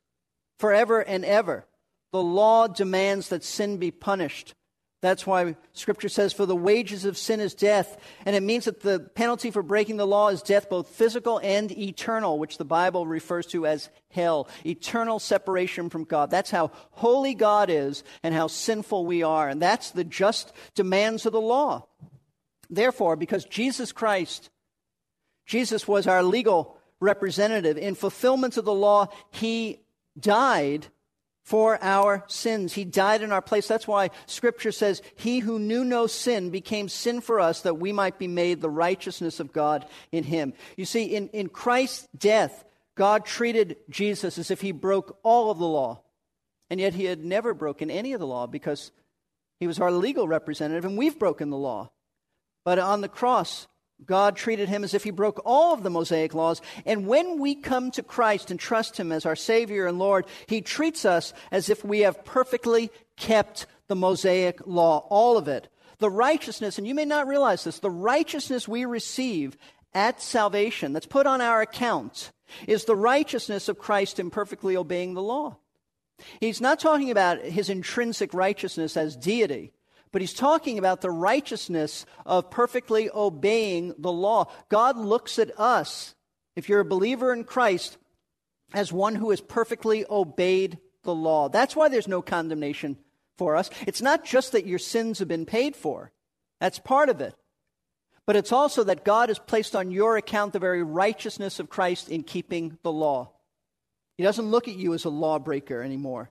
forever 0.57 1.01
and 1.01 1.25
ever. 1.25 1.65
The 2.11 2.21
law 2.21 2.67
demands 2.67 3.29
that 3.29 3.43
sin 3.43 3.77
be 3.77 3.91
punished. 3.91 4.53
That's 5.01 5.25
why 5.25 5.55
Scripture 5.73 6.09
says, 6.09 6.31
For 6.31 6.45
the 6.45 6.55
wages 6.55 7.05
of 7.05 7.17
sin 7.17 7.39
is 7.39 7.55
death. 7.55 7.97
And 8.23 8.35
it 8.35 8.43
means 8.43 8.65
that 8.65 8.81
the 8.81 8.99
penalty 8.99 9.49
for 9.49 9.63
breaking 9.63 9.97
the 9.97 10.05
law 10.05 10.29
is 10.29 10.43
death, 10.43 10.69
both 10.69 10.87
physical 10.87 11.39
and 11.39 11.71
eternal, 11.75 12.37
which 12.37 12.59
the 12.59 12.65
Bible 12.65 13.07
refers 13.07 13.47
to 13.47 13.65
as 13.65 13.89
hell. 14.11 14.47
Eternal 14.63 15.17
separation 15.17 15.89
from 15.89 16.03
God. 16.03 16.29
That's 16.29 16.51
how 16.51 16.71
holy 16.91 17.33
God 17.33 17.71
is 17.71 18.03
and 18.21 18.35
how 18.35 18.45
sinful 18.45 19.07
we 19.07 19.23
are. 19.23 19.49
And 19.49 19.59
that's 19.59 19.89
the 19.89 20.03
just 20.03 20.53
demands 20.75 21.25
of 21.25 21.33
the 21.33 21.41
law. 21.41 21.87
Therefore, 22.69 23.15
because 23.15 23.43
Jesus 23.45 23.91
Christ, 23.91 24.51
Jesus 25.47 25.87
was 25.87 26.05
our 26.05 26.21
legal 26.21 26.77
representative. 26.99 27.75
In 27.75 27.95
fulfillment 27.95 28.55
of 28.55 28.65
the 28.65 28.73
law, 28.73 29.07
he 29.31 29.79
died 30.17 30.87
for 31.43 31.83
our 31.83 32.23
sins. 32.27 32.73
He 32.73 32.85
died 32.85 33.21
in 33.21 33.31
our 33.31 33.41
place. 33.41 33.67
That's 33.67 33.87
why 33.87 34.11
Scripture 34.25 34.71
says, 34.71 35.01
He 35.15 35.39
who 35.39 35.59
knew 35.59 35.83
no 35.83 36.07
sin 36.07 36.49
became 36.49 36.87
sin 36.87 37.21
for 37.21 37.39
us 37.39 37.61
that 37.61 37.79
we 37.79 37.91
might 37.91 38.19
be 38.19 38.27
made 38.27 38.61
the 38.61 38.69
righteousness 38.69 39.39
of 39.39 39.51
God 39.51 39.85
in 40.11 40.23
Him. 40.23 40.53
You 40.77 40.85
see, 40.85 41.05
in, 41.05 41.29
in 41.29 41.49
Christ's 41.49 42.07
death, 42.17 42.63
God 42.95 43.25
treated 43.25 43.77
Jesus 43.89 44.37
as 44.37 44.51
if 44.51 44.61
He 44.61 44.71
broke 44.71 45.17
all 45.23 45.49
of 45.49 45.57
the 45.57 45.67
law. 45.67 46.01
And 46.69 46.79
yet 46.79 46.93
He 46.93 47.05
had 47.05 47.23
never 47.23 47.53
broken 47.53 47.89
any 47.89 48.13
of 48.13 48.19
the 48.19 48.27
law 48.27 48.47
because 48.47 48.91
He 49.59 49.67
was 49.67 49.79
our 49.79 49.91
legal 49.91 50.27
representative 50.27 50.85
and 50.85 50.97
we've 50.97 51.19
broken 51.19 51.49
the 51.49 51.57
law. 51.57 51.91
But 52.63 52.77
on 52.77 53.01
the 53.01 53.09
cross, 53.09 53.67
God 54.05 54.35
treated 54.35 54.69
him 54.69 54.83
as 54.83 54.93
if 54.93 55.03
he 55.03 55.11
broke 55.11 55.41
all 55.45 55.73
of 55.73 55.83
the 55.83 55.89
Mosaic 55.89 56.33
laws. 56.33 56.61
And 56.85 57.07
when 57.07 57.39
we 57.39 57.55
come 57.55 57.91
to 57.91 58.03
Christ 58.03 58.51
and 58.51 58.59
trust 58.59 58.99
him 58.99 59.11
as 59.11 59.25
our 59.25 59.35
Savior 59.35 59.87
and 59.87 59.99
Lord, 59.99 60.25
he 60.47 60.61
treats 60.61 61.05
us 61.05 61.33
as 61.51 61.69
if 61.69 61.85
we 61.85 61.99
have 62.01 62.25
perfectly 62.25 62.91
kept 63.17 63.67
the 63.87 63.95
Mosaic 63.95 64.65
law, 64.65 65.05
all 65.09 65.37
of 65.37 65.47
it. 65.47 65.67
The 65.99 66.09
righteousness, 66.09 66.77
and 66.77 66.87
you 66.87 66.95
may 66.95 67.05
not 67.05 67.27
realize 67.27 67.63
this, 67.63 67.79
the 67.79 67.91
righteousness 67.91 68.67
we 68.67 68.85
receive 68.85 69.57
at 69.93 70.21
salvation 70.21 70.93
that's 70.93 71.05
put 71.05 71.27
on 71.27 71.41
our 71.41 71.61
account 71.61 72.31
is 72.67 72.85
the 72.85 72.95
righteousness 72.95 73.69
of 73.69 73.77
Christ 73.77 74.19
in 74.19 74.29
perfectly 74.29 74.75
obeying 74.75 75.13
the 75.13 75.21
law. 75.21 75.57
He's 76.39 76.61
not 76.61 76.79
talking 76.79 77.11
about 77.11 77.43
his 77.43 77.69
intrinsic 77.69 78.33
righteousness 78.33 78.97
as 78.97 79.15
deity 79.15 79.73
but 80.11 80.21
he's 80.21 80.33
talking 80.33 80.77
about 80.77 81.01
the 81.01 81.11
righteousness 81.11 82.05
of 82.25 82.51
perfectly 82.51 83.09
obeying 83.13 83.93
the 83.97 84.11
law. 84.11 84.51
God 84.69 84.97
looks 84.97 85.39
at 85.39 85.57
us, 85.59 86.15
if 86.55 86.67
you're 86.67 86.81
a 86.81 86.85
believer 86.85 87.33
in 87.33 87.43
Christ, 87.43 87.97
as 88.73 88.91
one 88.91 89.15
who 89.15 89.29
has 89.29 89.41
perfectly 89.41 90.05
obeyed 90.09 90.79
the 91.03 91.15
law. 91.15 91.49
That's 91.49 91.75
why 91.75 91.89
there's 91.89 92.07
no 92.07 92.21
condemnation 92.21 92.97
for 93.37 93.55
us. 93.55 93.69
It's 93.87 94.01
not 94.01 94.23
just 94.23 94.51
that 94.51 94.67
your 94.67 94.79
sins 94.79 95.19
have 95.19 95.27
been 95.27 95.45
paid 95.45 95.75
for, 95.75 96.11
that's 96.59 96.79
part 96.79 97.09
of 97.09 97.21
it. 97.21 97.33
But 98.27 98.35
it's 98.35 98.51
also 98.51 98.83
that 98.83 99.03
God 99.03 99.29
has 99.29 99.39
placed 99.39 99.75
on 99.75 99.91
your 99.91 100.15
account 100.15 100.53
the 100.53 100.59
very 100.59 100.83
righteousness 100.83 101.59
of 101.59 101.69
Christ 101.69 102.07
in 102.07 102.23
keeping 102.23 102.77
the 102.83 102.91
law. 102.91 103.31
He 104.15 104.23
doesn't 104.23 104.51
look 104.51 104.67
at 104.67 104.75
you 104.75 104.93
as 104.93 105.05
a 105.05 105.09
lawbreaker 105.09 105.81
anymore. 105.81 106.29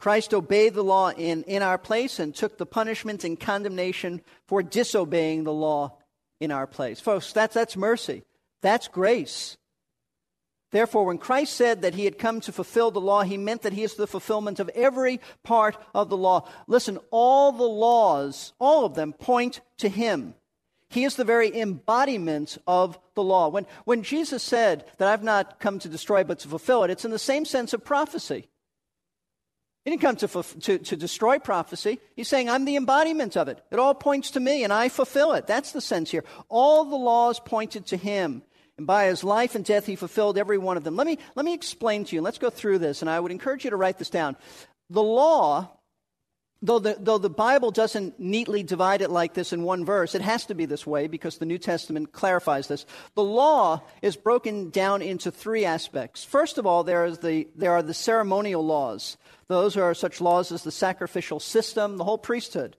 Christ 0.00 0.32
obeyed 0.32 0.72
the 0.72 0.82
law 0.82 1.10
in, 1.10 1.42
in 1.42 1.62
our 1.62 1.76
place 1.76 2.18
and 2.18 2.34
took 2.34 2.56
the 2.56 2.64
punishment 2.64 3.22
and 3.22 3.38
condemnation 3.38 4.22
for 4.46 4.62
disobeying 4.62 5.44
the 5.44 5.52
law 5.52 5.98
in 6.40 6.50
our 6.50 6.66
place. 6.66 7.00
Folks, 7.00 7.34
that's, 7.34 7.52
that's 7.52 7.76
mercy. 7.76 8.22
That's 8.62 8.88
grace. 8.88 9.58
Therefore, 10.70 11.04
when 11.04 11.18
Christ 11.18 11.54
said 11.54 11.82
that 11.82 11.94
he 11.94 12.06
had 12.06 12.16
come 12.16 12.40
to 12.40 12.52
fulfill 12.52 12.90
the 12.90 13.00
law, 13.00 13.24
he 13.24 13.36
meant 13.36 13.60
that 13.60 13.74
he 13.74 13.82
is 13.82 13.94
the 13.94 14.06
fulfillment 14.06 14.58
of 14.58 14.70
every 14.70 15.20
part 15.42 15.76
of 15.94 16.08
the 16.08 16.16
law. 16.16 16.48
Listen, 16.66 16.98
all 17.10 17.52
the 17.52 17.64
laws, 17.64 18.54
all 18.58 18.86
of 18.86 18.94
them, 18.94 19.12
point 19.12 19.60
to 19.78 19.90
him. 19.90 20.32
He 20.88 21.04
is 21.04 21.16
the 21.16 21.24
very 21.24 21.54
embodiment 21.54 22.56
of 22.66 22.98
the 23.14 23.22
law. 23.22 23.48
When, 23.48 23.66
when 23.84 24.02
Jesus 24.02 24.42
said 24.42 24.86
that 24.96 25.08
I've 25.08 25.22
not 25.22 25.60
come 25.60 25.78
to 25.80 25.90
destroy 25.90 26.24
but 26.24 26.38
to 26.38 26.48
fulfill 26.48 26.84
it, 26.84 26.90
it's 26.90 27.04
in 27.04 27.10
the 27.10 27.18
same 27.18 27.44
sense 27.44 27.74
of 27.74 27.84
prophecy. 27.84 28.48
He 29.84 29.90
didn't 29.90 30.02
come 30.02 30.16
to, 30.16 30.42
to, 30.42 30.78
to 30.78 30.96
destroy 30.96 31.38
prophecy. 31.38 32.00
He's 32.14 32.28
saying, 32.28 32.50
I'm 32.50 32.66
the 32.66 32.76
embodiment 32.76 33.36
of 33.36 33.48
it. 33.48 33.62
It 33.70 33.78
all 33.78 33.94
points 33.94 34.32
to 34.32 34.40
me, 34.40 34.62
and 34.62 34.72
I 34.72 34.90
fulfill 34.90 35.32
it. 35.32 35.46
That's 35.46 35.72
the 35.72 35.80
sense 35.80 36.10
here. 36.10 36.24
All 36.50 36.84
the 36.84 36.96
laws 36.96 37.40
pointed 37.40 37.86
to 37.86 37.96
him. 37.96 38.42
And 38.76 38.86
by 38.86 39.06
his 39.06 39.24
life 39.24 39.54
and 39.54 39.64
death, 39.64 39.86
he 39.86 39.96
fulfilled 39.96 40.38
every 40.38 40.58
one 40.58 40.76
of 40.76 40.84
them. 40.84 40.96
Let 40.96 41.06
me, 41.06 41.18
let 41.34 41.46
me 41.46 41.54
explain 41.54 42.04
to 42.04 42.14
you, 42.14 42.20
and 42.20 42.24
let's 42.24 42.38
go 42.38 42.50
through 42.50 42.78
this, 42.78 43.00
and 43.00 43.10
I 43.10 43.20
would 43.20 43.32
encourage 43.32 43.64
you 43.64 43.70
to 43.70 43.76
write 43.76 43.98
this 43.98 44.10
down. 44.10 44.36
The 44.90 45.02
law, 45.02 45.70
though 46.62 46.78
the, 46.78 46.96
though 46.98 47.18
the 47.18 47.30
Bible 47.30 47.70
doesn't 47.70 48.20
neatly 48.20 48.62
divide 48.62 49.00
it 49.00 49.10
like 49.10 49.34
this 49.34 49.52
in 49.52 49.62
one 49.62 49.84
verse, 49.84 50.14
it 50.14 50.22
has 50.22 50.44
to 50.46 50.54
be 50.54 50.66
this 50.66 50.86
way 50.86 51.06
because 51.06 51.38
the 51.38 51.46
New 51.46 51.58
Testament 51.58 52.12
clarifies 52.12 52.68
this. 52.68 52.86
The 53.14 53.24
law 53.24 53.82
is 54.02 54.16
broken 54.16 54.70
down 54.70 55.02
into 55.02 55.30
three 55.30 55.64
aspects. 55.64 56.24
First 56.24 56.58
of 56.58 56.66
all, 56.66 56.84
there, 56.84 57.04
is 57.04 57.18
the, 57.18 57.48
there 57.56 57.72
are 57.72 57.82
the 57.82 57.94
ceremonial 57.94 58.64
laws. 58.64 59.16
Those 59.48 59.76
are 59.76 59.94
such 59.94 60.20
laws 60.20 60.52
as 60.52 60.62
the 60.62 60.70
sacrificial 60.70 61.40
system, 61.40 61.96
the 61.96 62.04
whole 62.04 62.18
priesthood, 62.18 62.76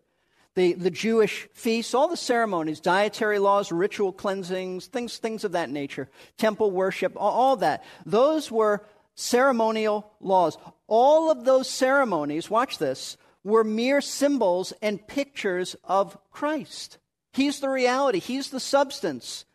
the, 0.55 0.73
the 0.73 0.91
Jewish 0.91 1.47
feasts, 1.53 1.93
all 1.93 2.07
the 2.07 2.17
ceremonies, 2.17 2.79
dietary 2.79 3.39
laws, 3.39 3.71
ritual 3.71 4.13
cleansings, 4.13 4.87
things, 4.87 5.17
things 5.17 5.43
of 5.43 5.53
that 5.53 5.69
nature, 5.69 6.09
temple 6.37 6.71
worship, 6.71 7.13
all, 7.15 7.31
all 7.31 7.55
that. 7.57 7.83
Those 8.05 8.51
were 8.51 8.85
ceremonial 9.15 10.11
laws. 10.19 10.57
All 10.87 11.31
of 11.31 11.45
those 11.45 11.69
ceremonies, 11.69 12.49
watch 12.49 12.77
this, 12.77 13.17
were 13.43 13.63
mere 13.63 14.01
symbols 14.01 14.73
and 14.81 15.05
pictures 15.07 15.75
of 15.83 16.17
Christ. 16.31 16.97
He's 17.33 17.59
the 17.59 17.69
reality, 17.69 18.19
He's 18.19 18.49
the 18.49 18.59
substance. 18.59 19.45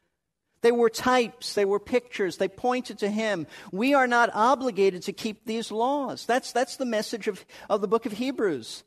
They 0.62 0.72
were 0.72 0.90
types, 0.90 1.54
they 1.54 1.64
were 1.64 1.78
pictures, 1.78 2.38
they 2.38 2.48
pointed 2.48 2.98
to 2.98 3.08
him. 3.08 3.46
We 3.70 3.94
are 3.94 4.08
not 4.08 4.30
obligated 4.32 5.02
to 5.02 5.12
keep 5.12 5.44
these 5.44 5.70
laws. 5.70 6.26
That's, 6.26 6.50
that's 6.50 6.76
the 6.76 6.86
message 6.86 7.28
of, 7.28 7.44
of 7.68 7.82
the 7.82 7.86
book 7.86 8.04
of 8.06 8.12
Hebrews. 8.12 8.82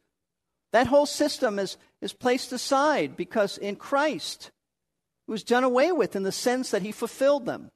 That 0.71 0.87
whole 0.87 1.05
system 1.05 1.57
is, 1.57 1.77
is 2.01 2.11
placed 2.11 2.51
aside 2.51 3.15
because 3.15 3.57
in 3.57 3.75
Christ 3.75 4.51
it 5.27 5.31
was 5.31 5.43
done 5.43 5.63
away 5.63 5.91
with 5.91 6.15
in 6.15 6.23
the 6.23 6.31
sense 6.31 6.71
that 6.71 6.81
he 6.81 6.91
fulfilled 6.91 7.45
them. 7.45 7.71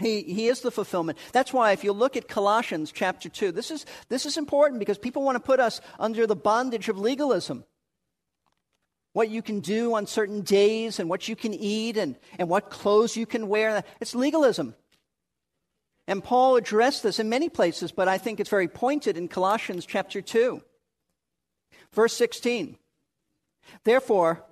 He, 0.00 0.22
he 0.22 0.48
is 0.48 0.62
the 0.62 0.70
fulfillment. 0.70 1.18
That's 1.32 1.52
why 1.52 1.72
if 1.72 1.84
you 1.84 1.92
look 1.92 2.16
at 2.16 2.28
Colossians 2.28 2.92
chapter 2.92 3.28
2, 3.28 3.52
this 3.52 3.70
is, 3.70 3.84
this 4.08 4.24
is 4.24 4.38
important 4.38 4.78
because 4.78 4.98
people 4.98 5.22
want 5.22 5.36
to 5.36 5.40
put 5.40 5.60
us 5.60 5.80
under 5.98 6.26
the 6.26 6.36
bondage 6.36 6.88
of 6.88 6.98
legalism 6.98 7.64
what 9.12 9.28
you 9.28 9.42
can 9.42 9.60
do 9.60 9.94
on 9.94 10.06
certain 10.06 10.40
days 10.40 10.98
and 10.98 11.08
what 11.08 11.28
you 11.28 11.36
can 11.36 11.52
eat 11.52 11.96
and, 11.96 12.16
and 12.38 12.48
what 12.48 12.70
clothes 12.70 13.16
you 13.16 13.26
can 13.26 13.48
wear. 13.48 13.84
It's 14.00 14.14
legalism. 14.14 14.74
And 16.08 16.24
Paul 16.24 16.56
addressed 16.56 17.02
this 17.02 17.18
in 17.18 17.28
many 17.28 17.48
places, 17.48 17.92
but 17.92 18.08
I 18.08 18.18
think 18.18 18.40
it's 18.40 18.50
very 18.50 18.68
pointed 18.68 19.16
in 19.16 19.28
Colossians 19.28 19.86
chapter 19.86 20.20
2, 20.20 20.62
verse 21.92 22.16
16. 22.16 22.76
Therefore, 23.84 24.44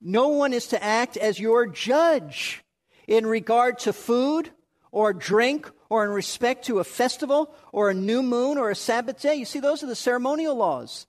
no 0.00 0.28
one 0.28 0.52
is 0.52 0.66
to 0.68 0.82
act 0.82 1.16
as 1.16 1.40
your 1.40 1.66
judge 1.66 2.62
in 3.06 3.24
regard 3.24 3.78
to 3.80 3.92
food 3.92 4.50
or 4.92 5.12
drink 5.12 5.68
or 5.88 6.04
in 6.04 6.10
respect 6.10 6.66
to 6.66 6.78
a 6.78 6.84
festival 6.84 7.52
or 7.72 7.90
a 7.90 7.94
new 7.94 8.22
moon 8.22 8.58
or 8.58 8.70
a 8.70 8.76
Sabbath 8.76 9.20
day. 9.20 9.34
You 9.34 9.44
see, 9.44 9.58
those 9.58 9.82
are 9.82 9.86
the 9.86 9.96
ceremonial 9.96 10.54
laws. 10.54 11.06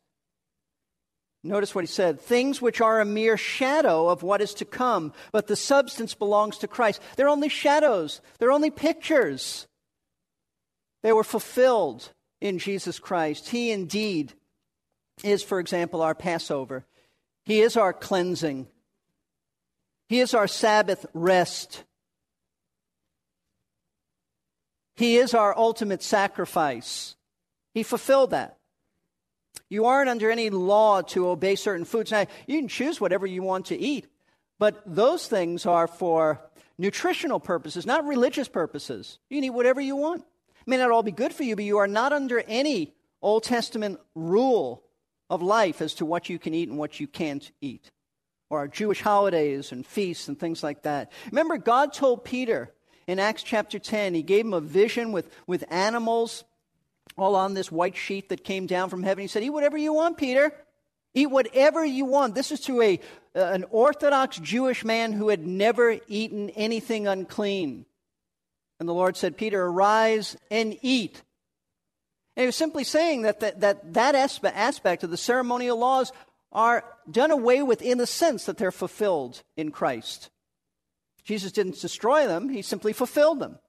Notice 1.43 1.76
what 1.76 1.84
he 1.84 1.88
said 1.88 2.22
things 2.22 2.62
which 2.62 2.80
are 2.80 3.02
a 3.02 3.06
mere 3.06 3.36
shadow 3.36 4.08
of 4.08 4.24
what 4.24 4.41
is 4.41 4.54
to 4.56 4.65
come, 4.65 5.12
but 5.34 5.48
the 5.48 5.58
substance 5.58 6.13
belongs 6.13 6.58
to 6.60 6.67
Christ. 6.67 7.02
They're 7.17 7.30
only 7.30 7.50
shadows, 7.50 8.22
they're 8.39 8.52
only 8.52 8.72
pictures. 8.72 9.67
They 11.04 11.12
were 11.12 11.26
fulfilled 11.26 12.10
in 12.39 12.60
Jesus 12.60 12.98
Christ. 12.98 13.50
He 13.50 13.72
indeed 13.72 14.34
is, 15.22 15.43
for 15.43 15.60
example, 15.60 16.02
our 16.02 16.15
Passover, 16.15 16.86
He 17.43 17.60
is 17.60 17.76
our 17.76 17.91
cleansing, 17.91 18.67
He 20.08 20.22
is 20.22 20.34
our 20.34 20.48
Sabbath 20.48 21.06
rest. 21.13 21.84
He 24.95 25.17
is 25.17 25.34
our 25.34 25.58
ultimate 25.58 26.03
sacrifice. 26.03 27.15
He 27.73 27.84
fulfilled 27.84 28.32
that. 28.32 28.58
You 29.69 29.86
aren't 29.86 30.10
under 30.10 30.29
any 30.29 30.49
law 30.49 31.01
to 31.01 31.29
obey 31.29 31.56
certain 31.56 31.86
foods. 31.86 32.12
Now, 32.12 32.27
you 32.47 32.60
can 32.60 32.67
choose 32.67 33.01
whatever 33.01 33.25
you 33.25 33.41
want 33.41 33.67
to 33.67 33.77
eat, 33.77 34.08
but 34.60 34.82
those 34.86 35.27
things 35.27 35.65
are 35.65 35.88
for 35.88 36.39
nutritional 36.77 37.39
purposes, 37.39 37.86
not 37.86 38.06
religious 38.06 38.47
purposes. 38.47 39.17
You 39.29 39.38
can 39.38 39.45
eat 39.45 39.49
whatever 39.49 39.82
you 39.82 39.95
want. 39.95 40.21
It 40.21 40.67
may 40.67 40.77
not 40.77 40.91
all 40.91 41.03
be 41.03 41.12
good 41.12 41.34
for 41.34 41.43
you, 41.43 41.56
but 41.56 41.65
you 41.65 41.77
are 41.79 41.88
not 41.88 42.13
under 42.13 42.39
any 42.47 42.93
Old 43.21 43.43
Testament 43.43 43.99
rule 44.13 44.84
of 45.29 45.41
life 45.41 45.82
as 45.82 45.95
to 45.95 46.06
what 46.06 46.29
you 46.29 46.38
can 46.38 46.53
eat 46.53 46.69
and 46.69 46.77
what 46.77 46.99
you 46.99 47.08
can't 47.08 47.49
eat, 47.62 47.89
or 48.49 48.67
Jewish 48.67 49.01
holidays 49.01 49.71
and 49.71 49.86
feasts 49.86 50.27
and 50.27 50.39
things 50.39 50.62
like 50.62 50.84
that. 50.84 51.12
Remember, 51.32 51.58
God 51.58 51.93
told 51.93 52.23
Peter 52.23 52.71
in 53.07 53.19
Acts 53.19 53.43
chapter 53.43 53.79
10, 53.79 54.13
he 54.13 54.23
gave 54.23 54.45
him 54.45 54.53
a 54.53 54.61
vision 54.61 55.11
with, 55.11 55.29
with 55.47 55.63
animals 55.69 56.43
all 57.17 57.35
on 57.35 57.53
this 57.53 57.71
white 57.71 57.95
sheet 57.95 58.29
that 58.29 58.43
came 58.43 58.65
down 58.65 58.89
from 58.89 59.03
heaven. 59.03 59.21
He 59.21 59.27
said, 59.27 59.43
Eat 59.43 59.51
whatever 59.51 59.77
you 59.77 59.93
want, 59.93 60.17
Peter. 60.17 60.51
Eat 61.13 61.29
whatever 61.29 61.85
you 61.85 62.05
want. 62.05 62.33
This 62.33 62.51
is 62.51 62.59
to 62.61 62.81
a, 62.81 62.99
uh, 63.35 63.39
an 63.39 63.65
Orthodox 63.69 64.37
Jewish 64.37 64.83
man 64.83 65.11
who 65.11 65.29
had 65.29 65.45
never 65.45 65.99
eaten 66.07 66.49
anything 66.51 67.07
unclean. 67.07 67.85
And 68.79 68.89
the 68.89 68.93
Lord 68.93 69.15
said, 69.15 69.37
Peter, 69.37 69.63
arise 69.63 70.35
and 70.49 70.77
eat. 70.81 71.21
And 72.35 72.41
he 72.41 72.47
was 72.47 72.55
simply 72.55 72.83
saying 72.83 73.23
that 73.23 73.41
that, 73.41 73.59
that, 73.59 73.93
that 73.93 74.15
aspect 74.15 75.03
of 75.03 75.11
the 75.11 75.17
ceremonial 75.17 75.77
laws 75.77 76.11
are 76.51 76.83
done 77.09 77.31
away 77.31 77.61
with 77.61 77.81
in 77.81 77.99
the 77.99 78.07
sense 78.07 78.45
that 78.45 78.57
they're 78.57 78.71
fulfilled 78.71 79.43
in 79.55 79.71
Christ. 79.71 80.29
Jesus 81.23 81.51
didn't 81.51 81.79
destroy 81.79 82.27
them, 82.27 82.49
he 82.49 82.62
simply 82.62 82.93
fulfilled 82.93 83.39
them. 83.39 83.59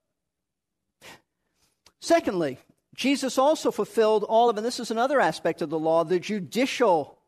Secondly, 2.01 2.59
Jesus 2.95 3.39
also 3.39 3.71
fulfilled 3.71 4.25
all 4.25 4.51
of, 4.51 4.57
and 4.57 4.67
this 4.67 4.81
is 4.81 4.91
another 4.91 5.21
aspect 5.21 5.63
of 5.63 5.71
the 5.71 5.79
law, 5.79 6.05
the 6.05 6.21
judicial 6.21 7.19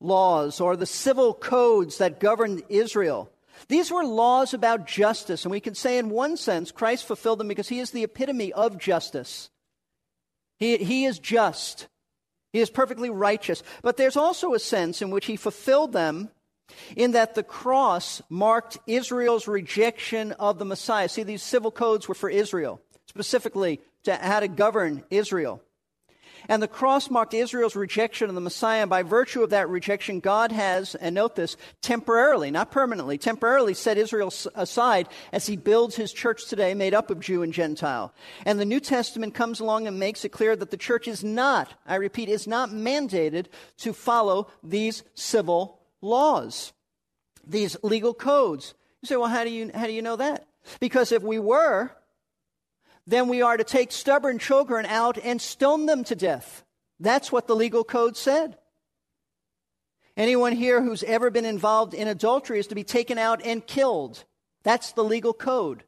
laws 0.00 0.60
or 0.60 0.76
the 0.76 0.86
civil 0.86 1.32
codes 1.32 1.98
that 1.98 2.20
governed 2.20 2.62
Israel. 2.68 3.30
These 3.68 3.90
were 3.90 4.04
laws 4.04 4.54
about 4.54 4.86
justice, 4.86 5.44
and 5.44 5.52
we 5.52 5.60
can 5.60 5.74
say, 5.74 5.98
in 5.98 6.10
one 6.10 6.36
sense, 6.36 6.72
Christ 6.72 7.06
fulfilled 7.06 7.38
them 7.38 7.48
because 7.48 7.68
he 7.68 7.78
is 7.78 7.90
the 7.90 8.02
epitome 8.02 8.52
of 8.52 8.78
justice. 8.78 9.50
He, 10.58 10.76
he 10.78 11.04
is 11.04 11.18
just, 11.18 11.88
he 12.52 12.60
is 12.60 12.70
perfectly 12.70 13.10
righteous. 13.10 13.62
But 13.82 13.96
there's 13.96 14.16
also 14.16 14.54
a 14.54 14.58
sense 14.58 15.02
in 15.02 15.10
which 15.10 15.26
he 15.26 15.36
fulfilled 15.36 15.92
them 15.92 16.30
in 16.96 17.12
that 17.12 17.34
the 17.34 17.42
cross 17.42 18.22
marked 18.28 18.78
Israel's 18.86 19.48
rejection 19.48 20.32
of 20.32 20.58
the 20.58 20.64
Messiah. 20.64 21.08
See, 21.08 21.22
these 21.22 21.42
civil 21.42 21.70
codes 21.70 22.08
were 22.08 22.14
for 22.14 22.30
Israel, 22.30 22.80
specifically 23.06 23.80
to 24.04 24.16
how 24.16 24.40
to 24.40 24.48
govern 24.48 25.04
Israel. 25.10 25.62
And 26.48 26.62
the 26.62 26.68
cross 26.68 27.08
marked 27.08 27.34
Israel's 27.34 27.76
rejection 27.76 28.28
of 28.28 28.34
the 28.34 28.40
Messiah. 28.40 28.82
And 28.82 28.90
by 28.90 29.02
virtue 29.02 29.42
of 29.42 29.50
that 29.50 29.68
rejection, 29.68 30.20
God 30.20 30.52
has, 30.52 30.94
and 30.94 31.14
note 31.14 31.36
this, 31.36 31.56
temporarily, 31.80 32.50
not 32.50 32.70
permanently, 32.70 33.18
temporarily 33.18 33.74
set 33.74 33.98
Israel 33.98 34.32
aside 34.54 35.08
as 35.32 35.46
he 35.46 35.56
builds 35.56 35.96
his 35.96 36.12
church 36.12 36.46
today, 36.46 36.74
made 36.74 36.94
up 36.94 37.10
of 37.10 37.20
Jew 37.20 37.42
and 37.42 37.52
Gentile. 37.52 38.12
And 38.44 38.58
the 38.58 38.64
New 38.64 38.80
Testament 38.80 39.34
comes 39.34 39.60
along 39.60 39.86
and 39.86 39.98
makes 39.98 40.24
it 40.24 40.30
clear 40.30 40.56
that 40.56 40.70
the 40.70 40.76
church 40.76 41.06
is 41.06 41.22
not, 41.22 41.72
I 41.86 41.96
repeat, 41.96 42.28
is 42.28 42.46
not 42.46 42.70
mandated 42.70 43.46
to 43.78 43.92
follow 43.92 44.48
these 44.62 45.04
civil 45.14 45.78
laws, 46.02 46.72
these 47.46 47.76
legal 47.82 48.12
codes. 48.12 48.74
You 49.00 49.06
say, 49.06 49.16
well, 49.16 49.28
how 49.28 49.44
do 49.44 49.50
you, 49.50 49.70
how 49.74 49.86
do 49.86 49.92
you 49.92 50.02
know 50.02 50.16
that? 50.16 50.46
Because 50.80 51.12
if 51.12 51.22
we 51.22 51.38
were, 51.38 51.90
then 53.06 53.28
we 53.28 53.42
are 53.42 53.56
to 53.56 53.64
take 53.64 53.90
stubborn 53.90 54.38
children 54.38 54.86
out 54.86 55.18
and 55.18 55.40
stone 55.40 55.86
them 55.86 56.04
to 56.04 56.14
death. 56.14 56.64
That's 57.00 57.32
what 57.32 57.46
the 57.46 57.56
legal 57.56 57.82
code 57.82 58.16
said. 58.16 58.58
Anyone 60.16 60.52
here 60.52 60.82
who's 60.82 61.02
ever 61.04 61.30
been 61.30 61.46
involved 61.46 61.94
in 61.94 62.06
adultery 62.06 62.58
is 62.58 62.66
to 62.68 62.74
be 62.74 62.84
taken 62.84 63.18
out 63.18 63.44
and 63.44 63.66
killed. 63.66 64.24
That's 64.62 64.92
the 64.92 65.02
legal 65.02 65.32
code 65.32 65.84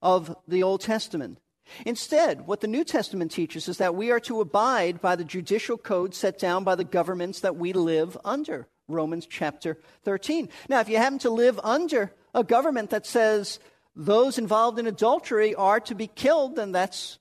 of 0.00 0.36
the 0.46 0.62
Old 0.62 0.82
Testament. 0.82 1.38
Instead, 1.86 2.46
what 2.46 2.60
the 2.60 2.66
New 2.66 2.84
Testament 2.84 3.30
teaches 3.30 3.66
is 3.66 3.78
that 3.78 3.94
we 3.94 4.10
are 4.10 4.20
to 4.20 4.40
abide 4.40 5.00
by 5.00 5.16
the 5.16 5.24
judicial 5.24 5.78
code 5.78 6.14
set 6.14 6.38
down 6.38 6.64
by 6.64 6.74
the 6.74 6.84
governments 6.84 7.40
that 7.40 7.56
we 7.56 7.72
live 7.72 8.16
under. 8.24 8.68
Romans 8.88 9.26
chapter 9.26 9.78
13. 10.04 10.48
Now, 10.68 10.80
if 10.80 10.88
you 10.88 10.96
happen 10.96 11.18
to 11.20 11.30
live 11.30 11.58
under 11.62 12.12
a 12.34 12.44
government 12.44 12.90
that 12.90 13.06
says 13.06 13.58
those 13.94 14.38
involved 14.38 14.78
in 14.78 14.86
adultery 14.86 15.54
are 15.54 15.80
to 15.80 15.94
be 15.94 16.06
killed, 16.06 16.56
then 16.56 16.72
that's 16.72 17.18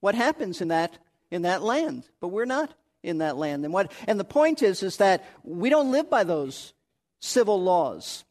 what 0.00 0.14
happens 0.14 0.60
in 0.60 0.68
that, 0.68 0.98
in 1.30 1.42
that 1.42 1.62
land. 1.62 2.04
But 2.20 2.28
we're 2.28 2.44
not 2.44 2.72
in 3.02 3.18
that 3.18 3.36
land. 3.36 3.64
And, 3.64 3.72
what, 3.72 3.92
and 4.06 4.18
the 4.18 4.24
point 4.24 4.62
is, 4.62 4.82
is 4.82 4.98
that 4.98 5.24
we 5.42 5.68
don't 5.70 5.92
live 5.92 6.10
by 6.10 6.24
those 6.24 6.74
civil 7.20 7.60
laws. 7.60 8.24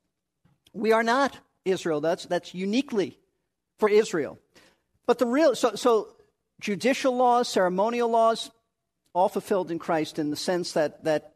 We 0.74 0.92
are 0.92 1.04
not 1.04 1.38
Israel. 1.64 2.02
That's, 2.02 2.26
that's 2.26 2.54
uniquely 2.54 3.20
for 3.78 3.90
Israel. 3.90 4.40
But 5.06 5.20
the 5.20 5.28
real, 5.28 5.56
so, 5.56 5.76
so 5.76 6.10
judicial 6.60 7.16
laws, 7.16 7.48
ceremonial 7.48 8.10
laws, 8.10 8.52
all 9.14 9.30
fulfilled 9.30 9.72
in 9.72 9.80
Christ 9.80 10.20
in 10.20 10.30
the 10.30 10.36
sense 10.36 10.74
that, 10.74 11.04
that 11.06 11.35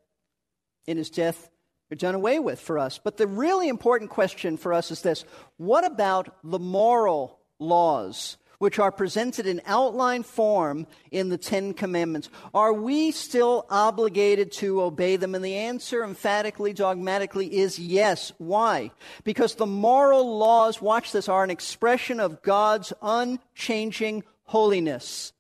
in 0.87 0.97
his 0.97 1.09
death, 1.09 1.49
they're 1.89 1.95
done 1.95 2.15
away 2.15 2.39
with 2.39 2.59
for 2.59 2.77
us. 2.77 2.99
But 3.03 3.17
the 3.17 3.27
really 3.27 3.67
important 3.67 4.11
question 4.11 4.57
for 4.57 4.73
us 4.73 4.91
is 4.91 5.01
this 5.01 5.25
what 5.57 5.85
about 5.85 6.35
the 6.43 6.59
moral 6.59 7.39
laws? 7.57 8.37
Which 8.59 8.77
are 8.77 8.91
presented 8.91 9.47
in 9.47 9.61
outline 9.65 10.23
form 10.23 10.85
in 11.11 11.29
the 11.29 11.37
Ten 11.37 11.73
Commandments. 11.73 12.29
Are 12.53 12.73
we 12.73 13.11
still 13.11 13.65
obligated 13.69 14.51
to 14.53 14.81
obey 14.81 15.15
them? 15.15 15.33
And 15.33 15.45
the 15.45 15.55
answer, 15.55 16.03
emphatically, 16.03 16.73
dogmatically, 16.73 17.57
is 17.57 17.79
yes. 17.79 18.33
Why? 18.37 18.91
Because 19.23 19.55
the 19.55 19.65
moral 19.65 20.37
laws, 20.37 20.81
watch 20.81 21.13
this, 21.13 21.29
are 21.29 21.45
an 21.45 21.51
expression 21.51 22.19
of 22.19 22.41
God's 22.41 22.91
unchanging 23.01 24.25
holiness. 24.43 25.31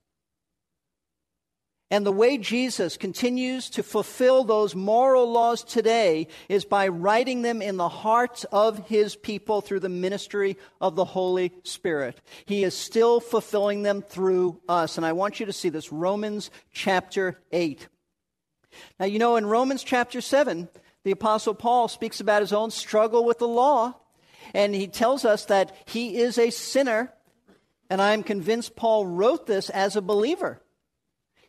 And 1.91 2.05
the 2.05 2.11
way 2.11 2.37
Jesus 2.37 2.97
continues 2.97 3.67
to 3.71 3.81
fulfill 3.81 4.43
those 4.43 4.75
moral 4.75 5.31
laws 5.31 5.63
today 5.63 6.27
is 6.47 6.63
by 6.63 6.87
writing 6.87 7.41
them 7.41 7.63
in 7.63 7.77
the 7.77 7.89
hearts 7.89 8.43
of 8.51 8.87
his 8.87 9.15
people 9.15 9.61
through 9.61 9.79
the 9.79 9.89
ministry 9.89 10.55
of 10.79 10.95
the 10.95 11.05
Holy 11.05 11.51
Spirit. 11.63 12.21
He 12.45 12.63
is 12.63 12.77
still 12.77 13.19
fulfilling 13.19 13.81
them 13.81 14.03
through 14.03 14.61
us. 14.69 14.97
And 14.97 15.05
I 15.05 15.13
want 15.13 15.39
you 15.39 15.47
to 15.47 15.53
see 15.53 15.69
this 15.69 15.91
Romans 15.91 16.51
chapter 16.71 17.39
8. 17.51 17.87
Now, 18.99 19.07
you 19.07 19.17
know, 19.17 19.35
in 19.35 19.47
Romans 19.47 19.83
chapter 19.83 20.21
7, 20.21 20.69
the 21.03 21.11
Apostle 21.11 21.55
Paul 21.55 21.87
speaks 21.87 22.19
about 22.19 22.43
his 22.43 22.53
own 22.53 22.69
struggle 22.69 23.25
with 23.25 23.39
the 23.39 23.47
law. 23.47 23.95
And 24.53 24.75
he 24.75 24.87
tells 24.87 25.25
us 25.25 25.45
that 25.45 25.75
he 25.85 26.17
is 26.17 26.37
a 26.37 26.51
sinner. 26.51 27.11
And 27.89 27.99
I 27.99 28.13
am 28.13 28.21
convinced 28.21 28.75
Paul 28.75 29.07
wrote 29.07 29.47
this 29.47 29.71
as 29.71 29.95
a 29.95 30.03
believer. 30.03 30.61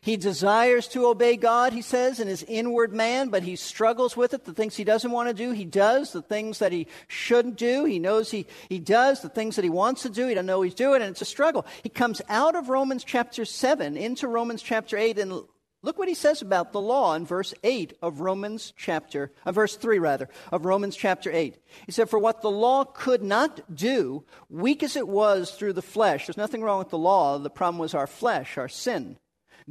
He 0.03 0.17
desires 0.17 0.87
to 0.89 1.05
obey 1.05 1.37
God, 1.37 1.73
he 1.73 1.83
says, 1.83 2.19
in 2.19 2.27
his 2.27 2.41
inward 2.47 2.91
man, 2.91 3.29
but 3.29 3.43
he 3.43 3.55
struggles 3.55 4.17
with 4.17 4.33
it. 4.33 4.45
The 4.45 4.53
things 4.53 4.75
he 4.75 4.83
doesn't 4.83 5.11
want 5.11 5.29
to 5.29 5.33
do, 5.35 5.51
he 5.51 5.63
does. 5.63 6.11
The 6.11 6.23
things 6.23 6.57
that 6.57 6.71
he 6.71 6.87
shouldn't 7.07 7.55
do, 7.55 7.85
he 7.85 7.99
knows 7.99 8.31
he, 8.31 8.47
he 8.67 8.79
does. 8.79 9.21
The 9.21 9.29
things 9.29 9.57
that 9.57 9.63
he 9.63 9.69
wants 9.69 10.01
to 10.01 10.09
do, 10.09 10.25
he 10.25 10.33
doesn't 10.33 10.47
know 10.47 10.63
he's 10.63 10.73
doing, 10.73 11.03
and 11.03 11.11
it's 11.11 11.21
a 11.21 11.25
struggle. 11.25 11.67
He 11.83 11.89
comes 11.89 12.19
out 12.29 12.55
of 12.55 12.67
Romans 12.67 13.03
chapter 13.03 13.45
7 13.45 13.95
into 13.95 14.27
Romans 14.27 14.63
chapter 14.63 14.97
8, 14.97 15.19
and 15.19 15.43
look 15.83 15.99
what 15.99 16.07
he 16.07 16.15
says 16.15 16.41
about 16.41 16.71
the 16.71 16.81
law 16.81 17.13
in 17.13 17.23
verse 17.23 17.53
8 17.63 17.95
of 18.01 18.21
Romans 18.21 18.73
chapter, 18.75 19.31
uh, 19.45 19.51
verse 19.51 19.75
3 19.75 19.99
rather, 19.99 20.29
of 20.51 20.65
Romans 20.65 20.95
chapter 20.95 21.31
8. 21.31 21.57
He 21.85 21.91
said, 21.91 22.09
For 22.09 22.17
what 22.17 22.41
the 22.41 22.49
law 22.49 22.85
could 22.85 23.21
not 23.21 23.75
do, 23.75 24.23
weak 24.49 24.81
as 24.81 24.95
it 24.95 25.07
was 25.07 25.51
through 25.51 25.73
the 25.73 25.83
flesh, 25.83 26.25
there's 26.25 26.37
nothing 26.37 26.63
wrong 26.63 26.79
with 26.79 26.89
the 26.89 26.97
law, 26.97 27.37
the 27.37 27.51
problem 27.51 27.77
was 27.77 27.93
our 27.93 28.07
flesh, 28.07 28.57
our 28.57 28.67
sin. 28.67 29.17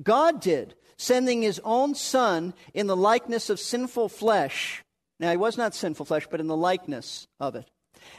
God 0.03 0.41
did, 0.41 0.75
sending 0.97 1.43
his 1.43 1.61
own 1.65 1.95
son 1.95 2.55
in 2.75 2.87
the 2.87 2.97
likeness 2.97 3.51
of 3.51 3.61
sinful 3.61 4.09
flesh. 4.09 4.85
Now, 5.19 5.31
he 5.31 5.37
was 5.37 5.57
not 5.57 5.75
sinful 5.75 6.07
flesh, 6.07 6.27
but 6.31 6.41
in 6.41 6.47
the 6.47 6.57
likeness 6.57 7.27
of 7.39 7.55
it. 7.55 7.71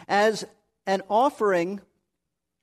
As 0.08 0.46
an 0.86 1.02
offering 1.10 1.82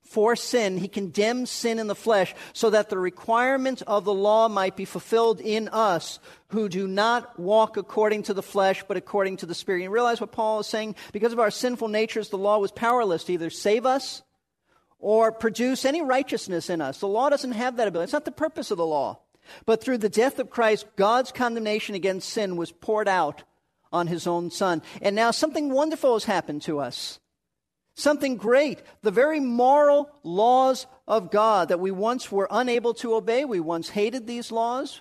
for 0.04 0.36
sin, 0.36 0.78
he 0.78 0.88
condemned 0.88 1.48
sin 1.48 1.78
in 1.78 1.86
the 1.86 1.94
flesh 1.94 2.34
so 2.52 2.70
that 2.70 2.88
the 2.88 2.98
requirement 2.98 3.82
of 3.82 4.04
the 4.04 4.14
law 4.14 4.48
might 4.48 4.74
be 4.74 4.84
fulfilled 4.84 5.40
in 5.40 5.68
us 5.68 6.18
who 6.48 6.68
do 6.68 6.88
not 6.88 7.38
walk 7.38 7.76
according 7.76 8.22
to 8.24 8.34
the 8.34 8.42
flesh, 8.42 8.82
but 8.88 8.96
according 8.96 9.36
to 9.36 9.46
the 9.46 9.54
Spirit. 9.54 9.82
You 9.82 9.90
realize 9.90 10.20
what 10.20 10.32
Paul 10.32 10.60
is 10.60 10.66
saying? 10.66 10.94
Because 11.12 11.32
of 11.32 11.40
our 11.40 11.50
sinful 11.50 11.88
natures, 11.88 12.30
the 12.30 12.38
law 12.38 12.58
was 12.58 12.72
powerless 12.72 13.24
to 13.24 13.34
either 13.34 13.50
save 13.50 13.84
us 13.84 14.22
or 14.98 15.32
produce 15.32 15.84
any 15.84 16.02
righteousness 16.02 16.70
in 16.70 16.80
us. 16.80 16.98
The 16.98 17.08
law 17.08 17.28
doesn't 17.28 17.52
have 17.52 17.76
that 17.76 17.88
ability. 17.88 18.04
It's 18.04 18.12
not 18.12 18.24
the 18.24 18.32
purpose 18.32 18.70
of 18.70 18.78
the 18.78 18.86
law. 18.86 19.20
But 19.64 19.82
through 19.82 19.98
the 19.98 20.08
death 20.08 20.38
of 20.38 20.50
Christ, 20.50 20.86
God's 20.96 21.32
condemnation 21.32 21.94
against 21.94 22.28
sin 22.28 22.56
was 22.56 22.72
poured 22.72 23.08
out 23.08 23.44
on 23.92 24.06
his 24.06 24.26
own 24.26 24.50
son. 24.50 24.82
And 25.00 25.16
now 25.16 25.30
something 25.30 25.70
wonderful 25.70 26.14
has 26.14 26.24
happened 26.24 26.62
to 26.62 26.80
us. 26.80 27.18
Something 27.94 28.36
great. 28.36 28.82
The 29.02 29.10
very 29.10 29.40
moral 29.40 30.10
laws 30.22 30.86
of 31.06 31.30
God 31.30 31.68
that 31.68 31.80
we 31.80 31.90
once 31.90 32.30
were 32.30 32.46
unable 32.50 32.94
to 32.94 33.14
obey. 33.14 33.44
We 33.44 33.60
once 33.60 33.88
hated 33.88 34.26
these 34.26 34.52
laws. 34.52 35.00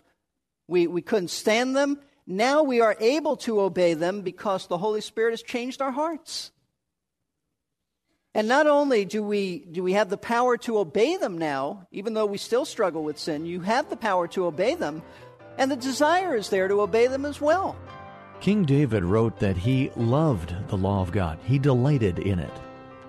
We, 0.67 0.87
we 0.87 1.01
couldn't 1.01 1.29
stand 1.29 1.75
them. 1.75 1.99
Now 2.25 2.63
we 2.63 2.81
are 2.81 2.97
able 2.99 3.37
to 3.37 3.61
obey 3.61 3.93
them 3.93 4.21
because 4.21 4.67
the 4.67 4.77
Holy 4.77 5.01
Spirit 5.01 5.31
has 5.31 5.43
changed 5.43 5.81
our 5.81 5.91
hearts. 5.91 6.51
And 8.37 8.47
not 8.47 8.67
only 8.67 9.03
do 9.03 9.23
we, 9.23 9.65
do 9.71 9.81
we 9.81 9.93
have 9.93 10.11
the 10.11 10.17
power 10.17 10.57
to 10.57 10.77
obey 10.77 11.17
them 11.17 11.39
now, 11.39 11.87
even 11.91 12.13
though 12.13 12.27
we 12.27 12.37
still 12.37 12.65
struggle 12.65 13.03
with 13.03 13.17
sin, 13.17 13.47
you 13.47 13.61
have 13.61 13.89
the 13.89 13.97
power 13.97 14.27
to 14.27 14.45
obey 14.45 14.75
them, 14.75 15.01
and 15.57 15.71
the 15.71 15.75
desire 15.75 16.35
is 16.35 16.49
there 16.49 16.67
to 16.67 16.81
obey 16.81 17.07
them 17.07 17.25
as 17.25 17.41
well. 17.41 17.75
King 18.39 18.63
David 18.63 19.03
wrote 19.03 19.39
that 19.39 19.57
he 19.57 19.89
loved 19.95 20.53
the 20.67 20.77
law 20.77 21.01
of 21.01 21.11
God, 21.11 21.39
he 21.45 21.57
delighted 21.57 22.19
in 22.19 22.37
it. 22.37 22.53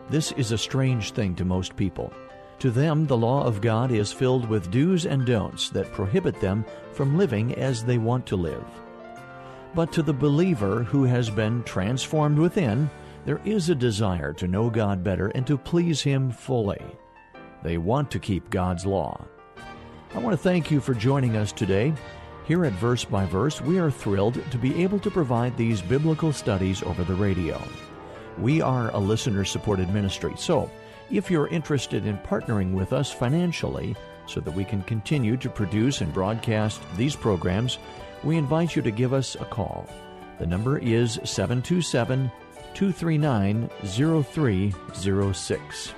This 0.09 0.33
is 0.33 0.51
a 0.51 0.57
strange 0.57 1.11
thing 1.11 1.35
to 1.35 1.45
most 1.45 1.77
people. 1.77 2.11
To 2.61 2.71
them, 2.71 3.07
the 3.07 3.19
law 3.19 3.45
of 3.45 3.61
God 3.61 3.93
is 3.93 4.11
filled 4.11 4.49
with 4.49 4.71
do's 4.71 5.05
and 5.05 5.27
don'ts 5.27 5.69
that 5.71 5.93
prohibit 5.93 6.41
them 6.41 6.65
from 6.95 7.19
living 7.19 7.55
as 7.57 7.85
they 7.85 7.99
want 7.99 8.25
to 8.29 8.37
live. 8.37 8.65
But 9.75 9.93
to 9.93 10.03
the 10.03 10.15
believer 10.15 10.85
who 10.85 11.05
has 11.05 11.29
been 11.29 11.63
transformed 11.65 12.39
within, 12.39 12.89
there 13.29 13.43
is 13.45 13.69
a 13.69 13.75
desire 13.75 14.33
to 14.33 14.49
know 14.49 14.71
God 14.71 15.05
better 15.05 15.29
and 15.35 15.47
to 15.49 15.59
please 15.59 16.01
Him 16.01 16.31
fully. 16.31 16.81
They 17.63 17.77
want 17.77 18.11
to 18.13 18.19
keep 18.19 18.49
God's 18.49 18.87
law. 18.87 19.23
I 20.15 20.19
want 20.19 20.33
to 20.33 20.43
thank 20.43 20.71
you 20.71 20.81
for 20.81 20.95
joining 20.95 21.37
us 21.37 21.53
today. 21.53 21.93
Here 22.47 22.65
at 22.65 22.73
Verse 22.73 23.05
by 23.05 23.27
Verse, 23.27 23.61
we 23.61 23.79
are 23.79 23.91
thrilled 23.91 24.43
to 24.51 24.57
be 24.57 24.83
able 24.83 24.99
to 25.01 25.11
provide 25.11 25.55
these 25.59 25.83
biblical 25.83 26.33
studies 26.33 26.83
over 26.83 27.05
the 27.05 27.17
radio. 27.17 27.63
We 28.39 28.63
are 28.63 28.89
a 28.93 28.99
listener 28.99 29.45
supported 29.45 29.93
ministry. 29.93 30.33
So, 30.39 30.71
if 31.11 31.31
you're 31.31 31.49
interested 31.49 32.07
in 32.07 32.17
partnering 32.17 32.73
with 32.73 32.95
us 32.95 33.13
financially 33.13 33.95
so 34.25 34.41
that 34.41 34.55
we 34.55 34.65
can 34.65 34.83
continue 34.85 35.37
to 35.37 35.51
produce 35.51 36.01
and 36.01 36.15
broadcast 36.15 36.81
these 36.97 37.15
programs, 37.15 37.79
we 38.25 38.39
invite 38.39 38.75
you 38.75 38.81
to 38.81 38.91
give 38.91 39.13
us 39.13 39.35
a 39.35 39.45
call. 39.45 39.87
The 40.39 40.47
number 40.47 40.79
is 40.79 41.21
727 41.25 42.31
239 42.79 43.69
0306. 43.83 45.95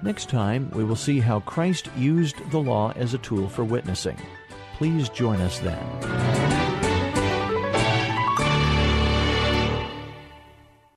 Next 0.00 0.28
time, 0.28 0.70
we 0.70 0.84
will 0.84 0.94
see 0.94 1.18
how 1.18 1.40
Christ 1.40 1.90
used 1.96 2.36
the 2.52 2.58
law 2.58 2.92
as 2.94 3.14
a 3.14 3.18
tool 3.18 3.48
for 3.48 3.64
witnessing. 3.64 4.16
Please 4.76 5.08
join 5.08 5.40
us 5.40 5.58
then. 5.58 5.84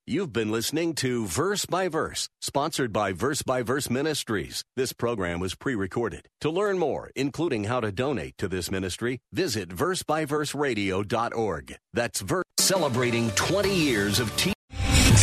You've 0.06 0.32
been 0.32 0.52
listening 0.52 0.94
to 0.96 1.26
Verse 1.26 1.66
by 1.66 1.88
Verse, 1.88 2.30
sponsored 2.40 2.94
by 2.94 3.12
Verse 3.12 3.42
by 3.42 3.64
Verse 3.64 3.90
Ministries. 3.90 4.64
This 4.76 4.94
program 4.94 5.40
was 5.40 5.56
pre 5.56 5.74
recorded. 5.74 6.28
To 6.42 6.52
learn 6.52 6.78
more, 6.78 7.10
including 7.16 7.64
how 7.64 7.80
to 7.80 7.92
donate 7.92 8.38
to 8.38 8.48
this 8.48 8.70
ministry, 8.70 9.18
visit 9.34 9.70
versebyverseradio.org. 9.70 11.76
That's 11.92 12.22
verse 12.22 12.44
celebrating 12.60 13.32
20 13.32 13.74
years 13.74 14.20
of 14.20 14.30
teaching. 14.38 14.54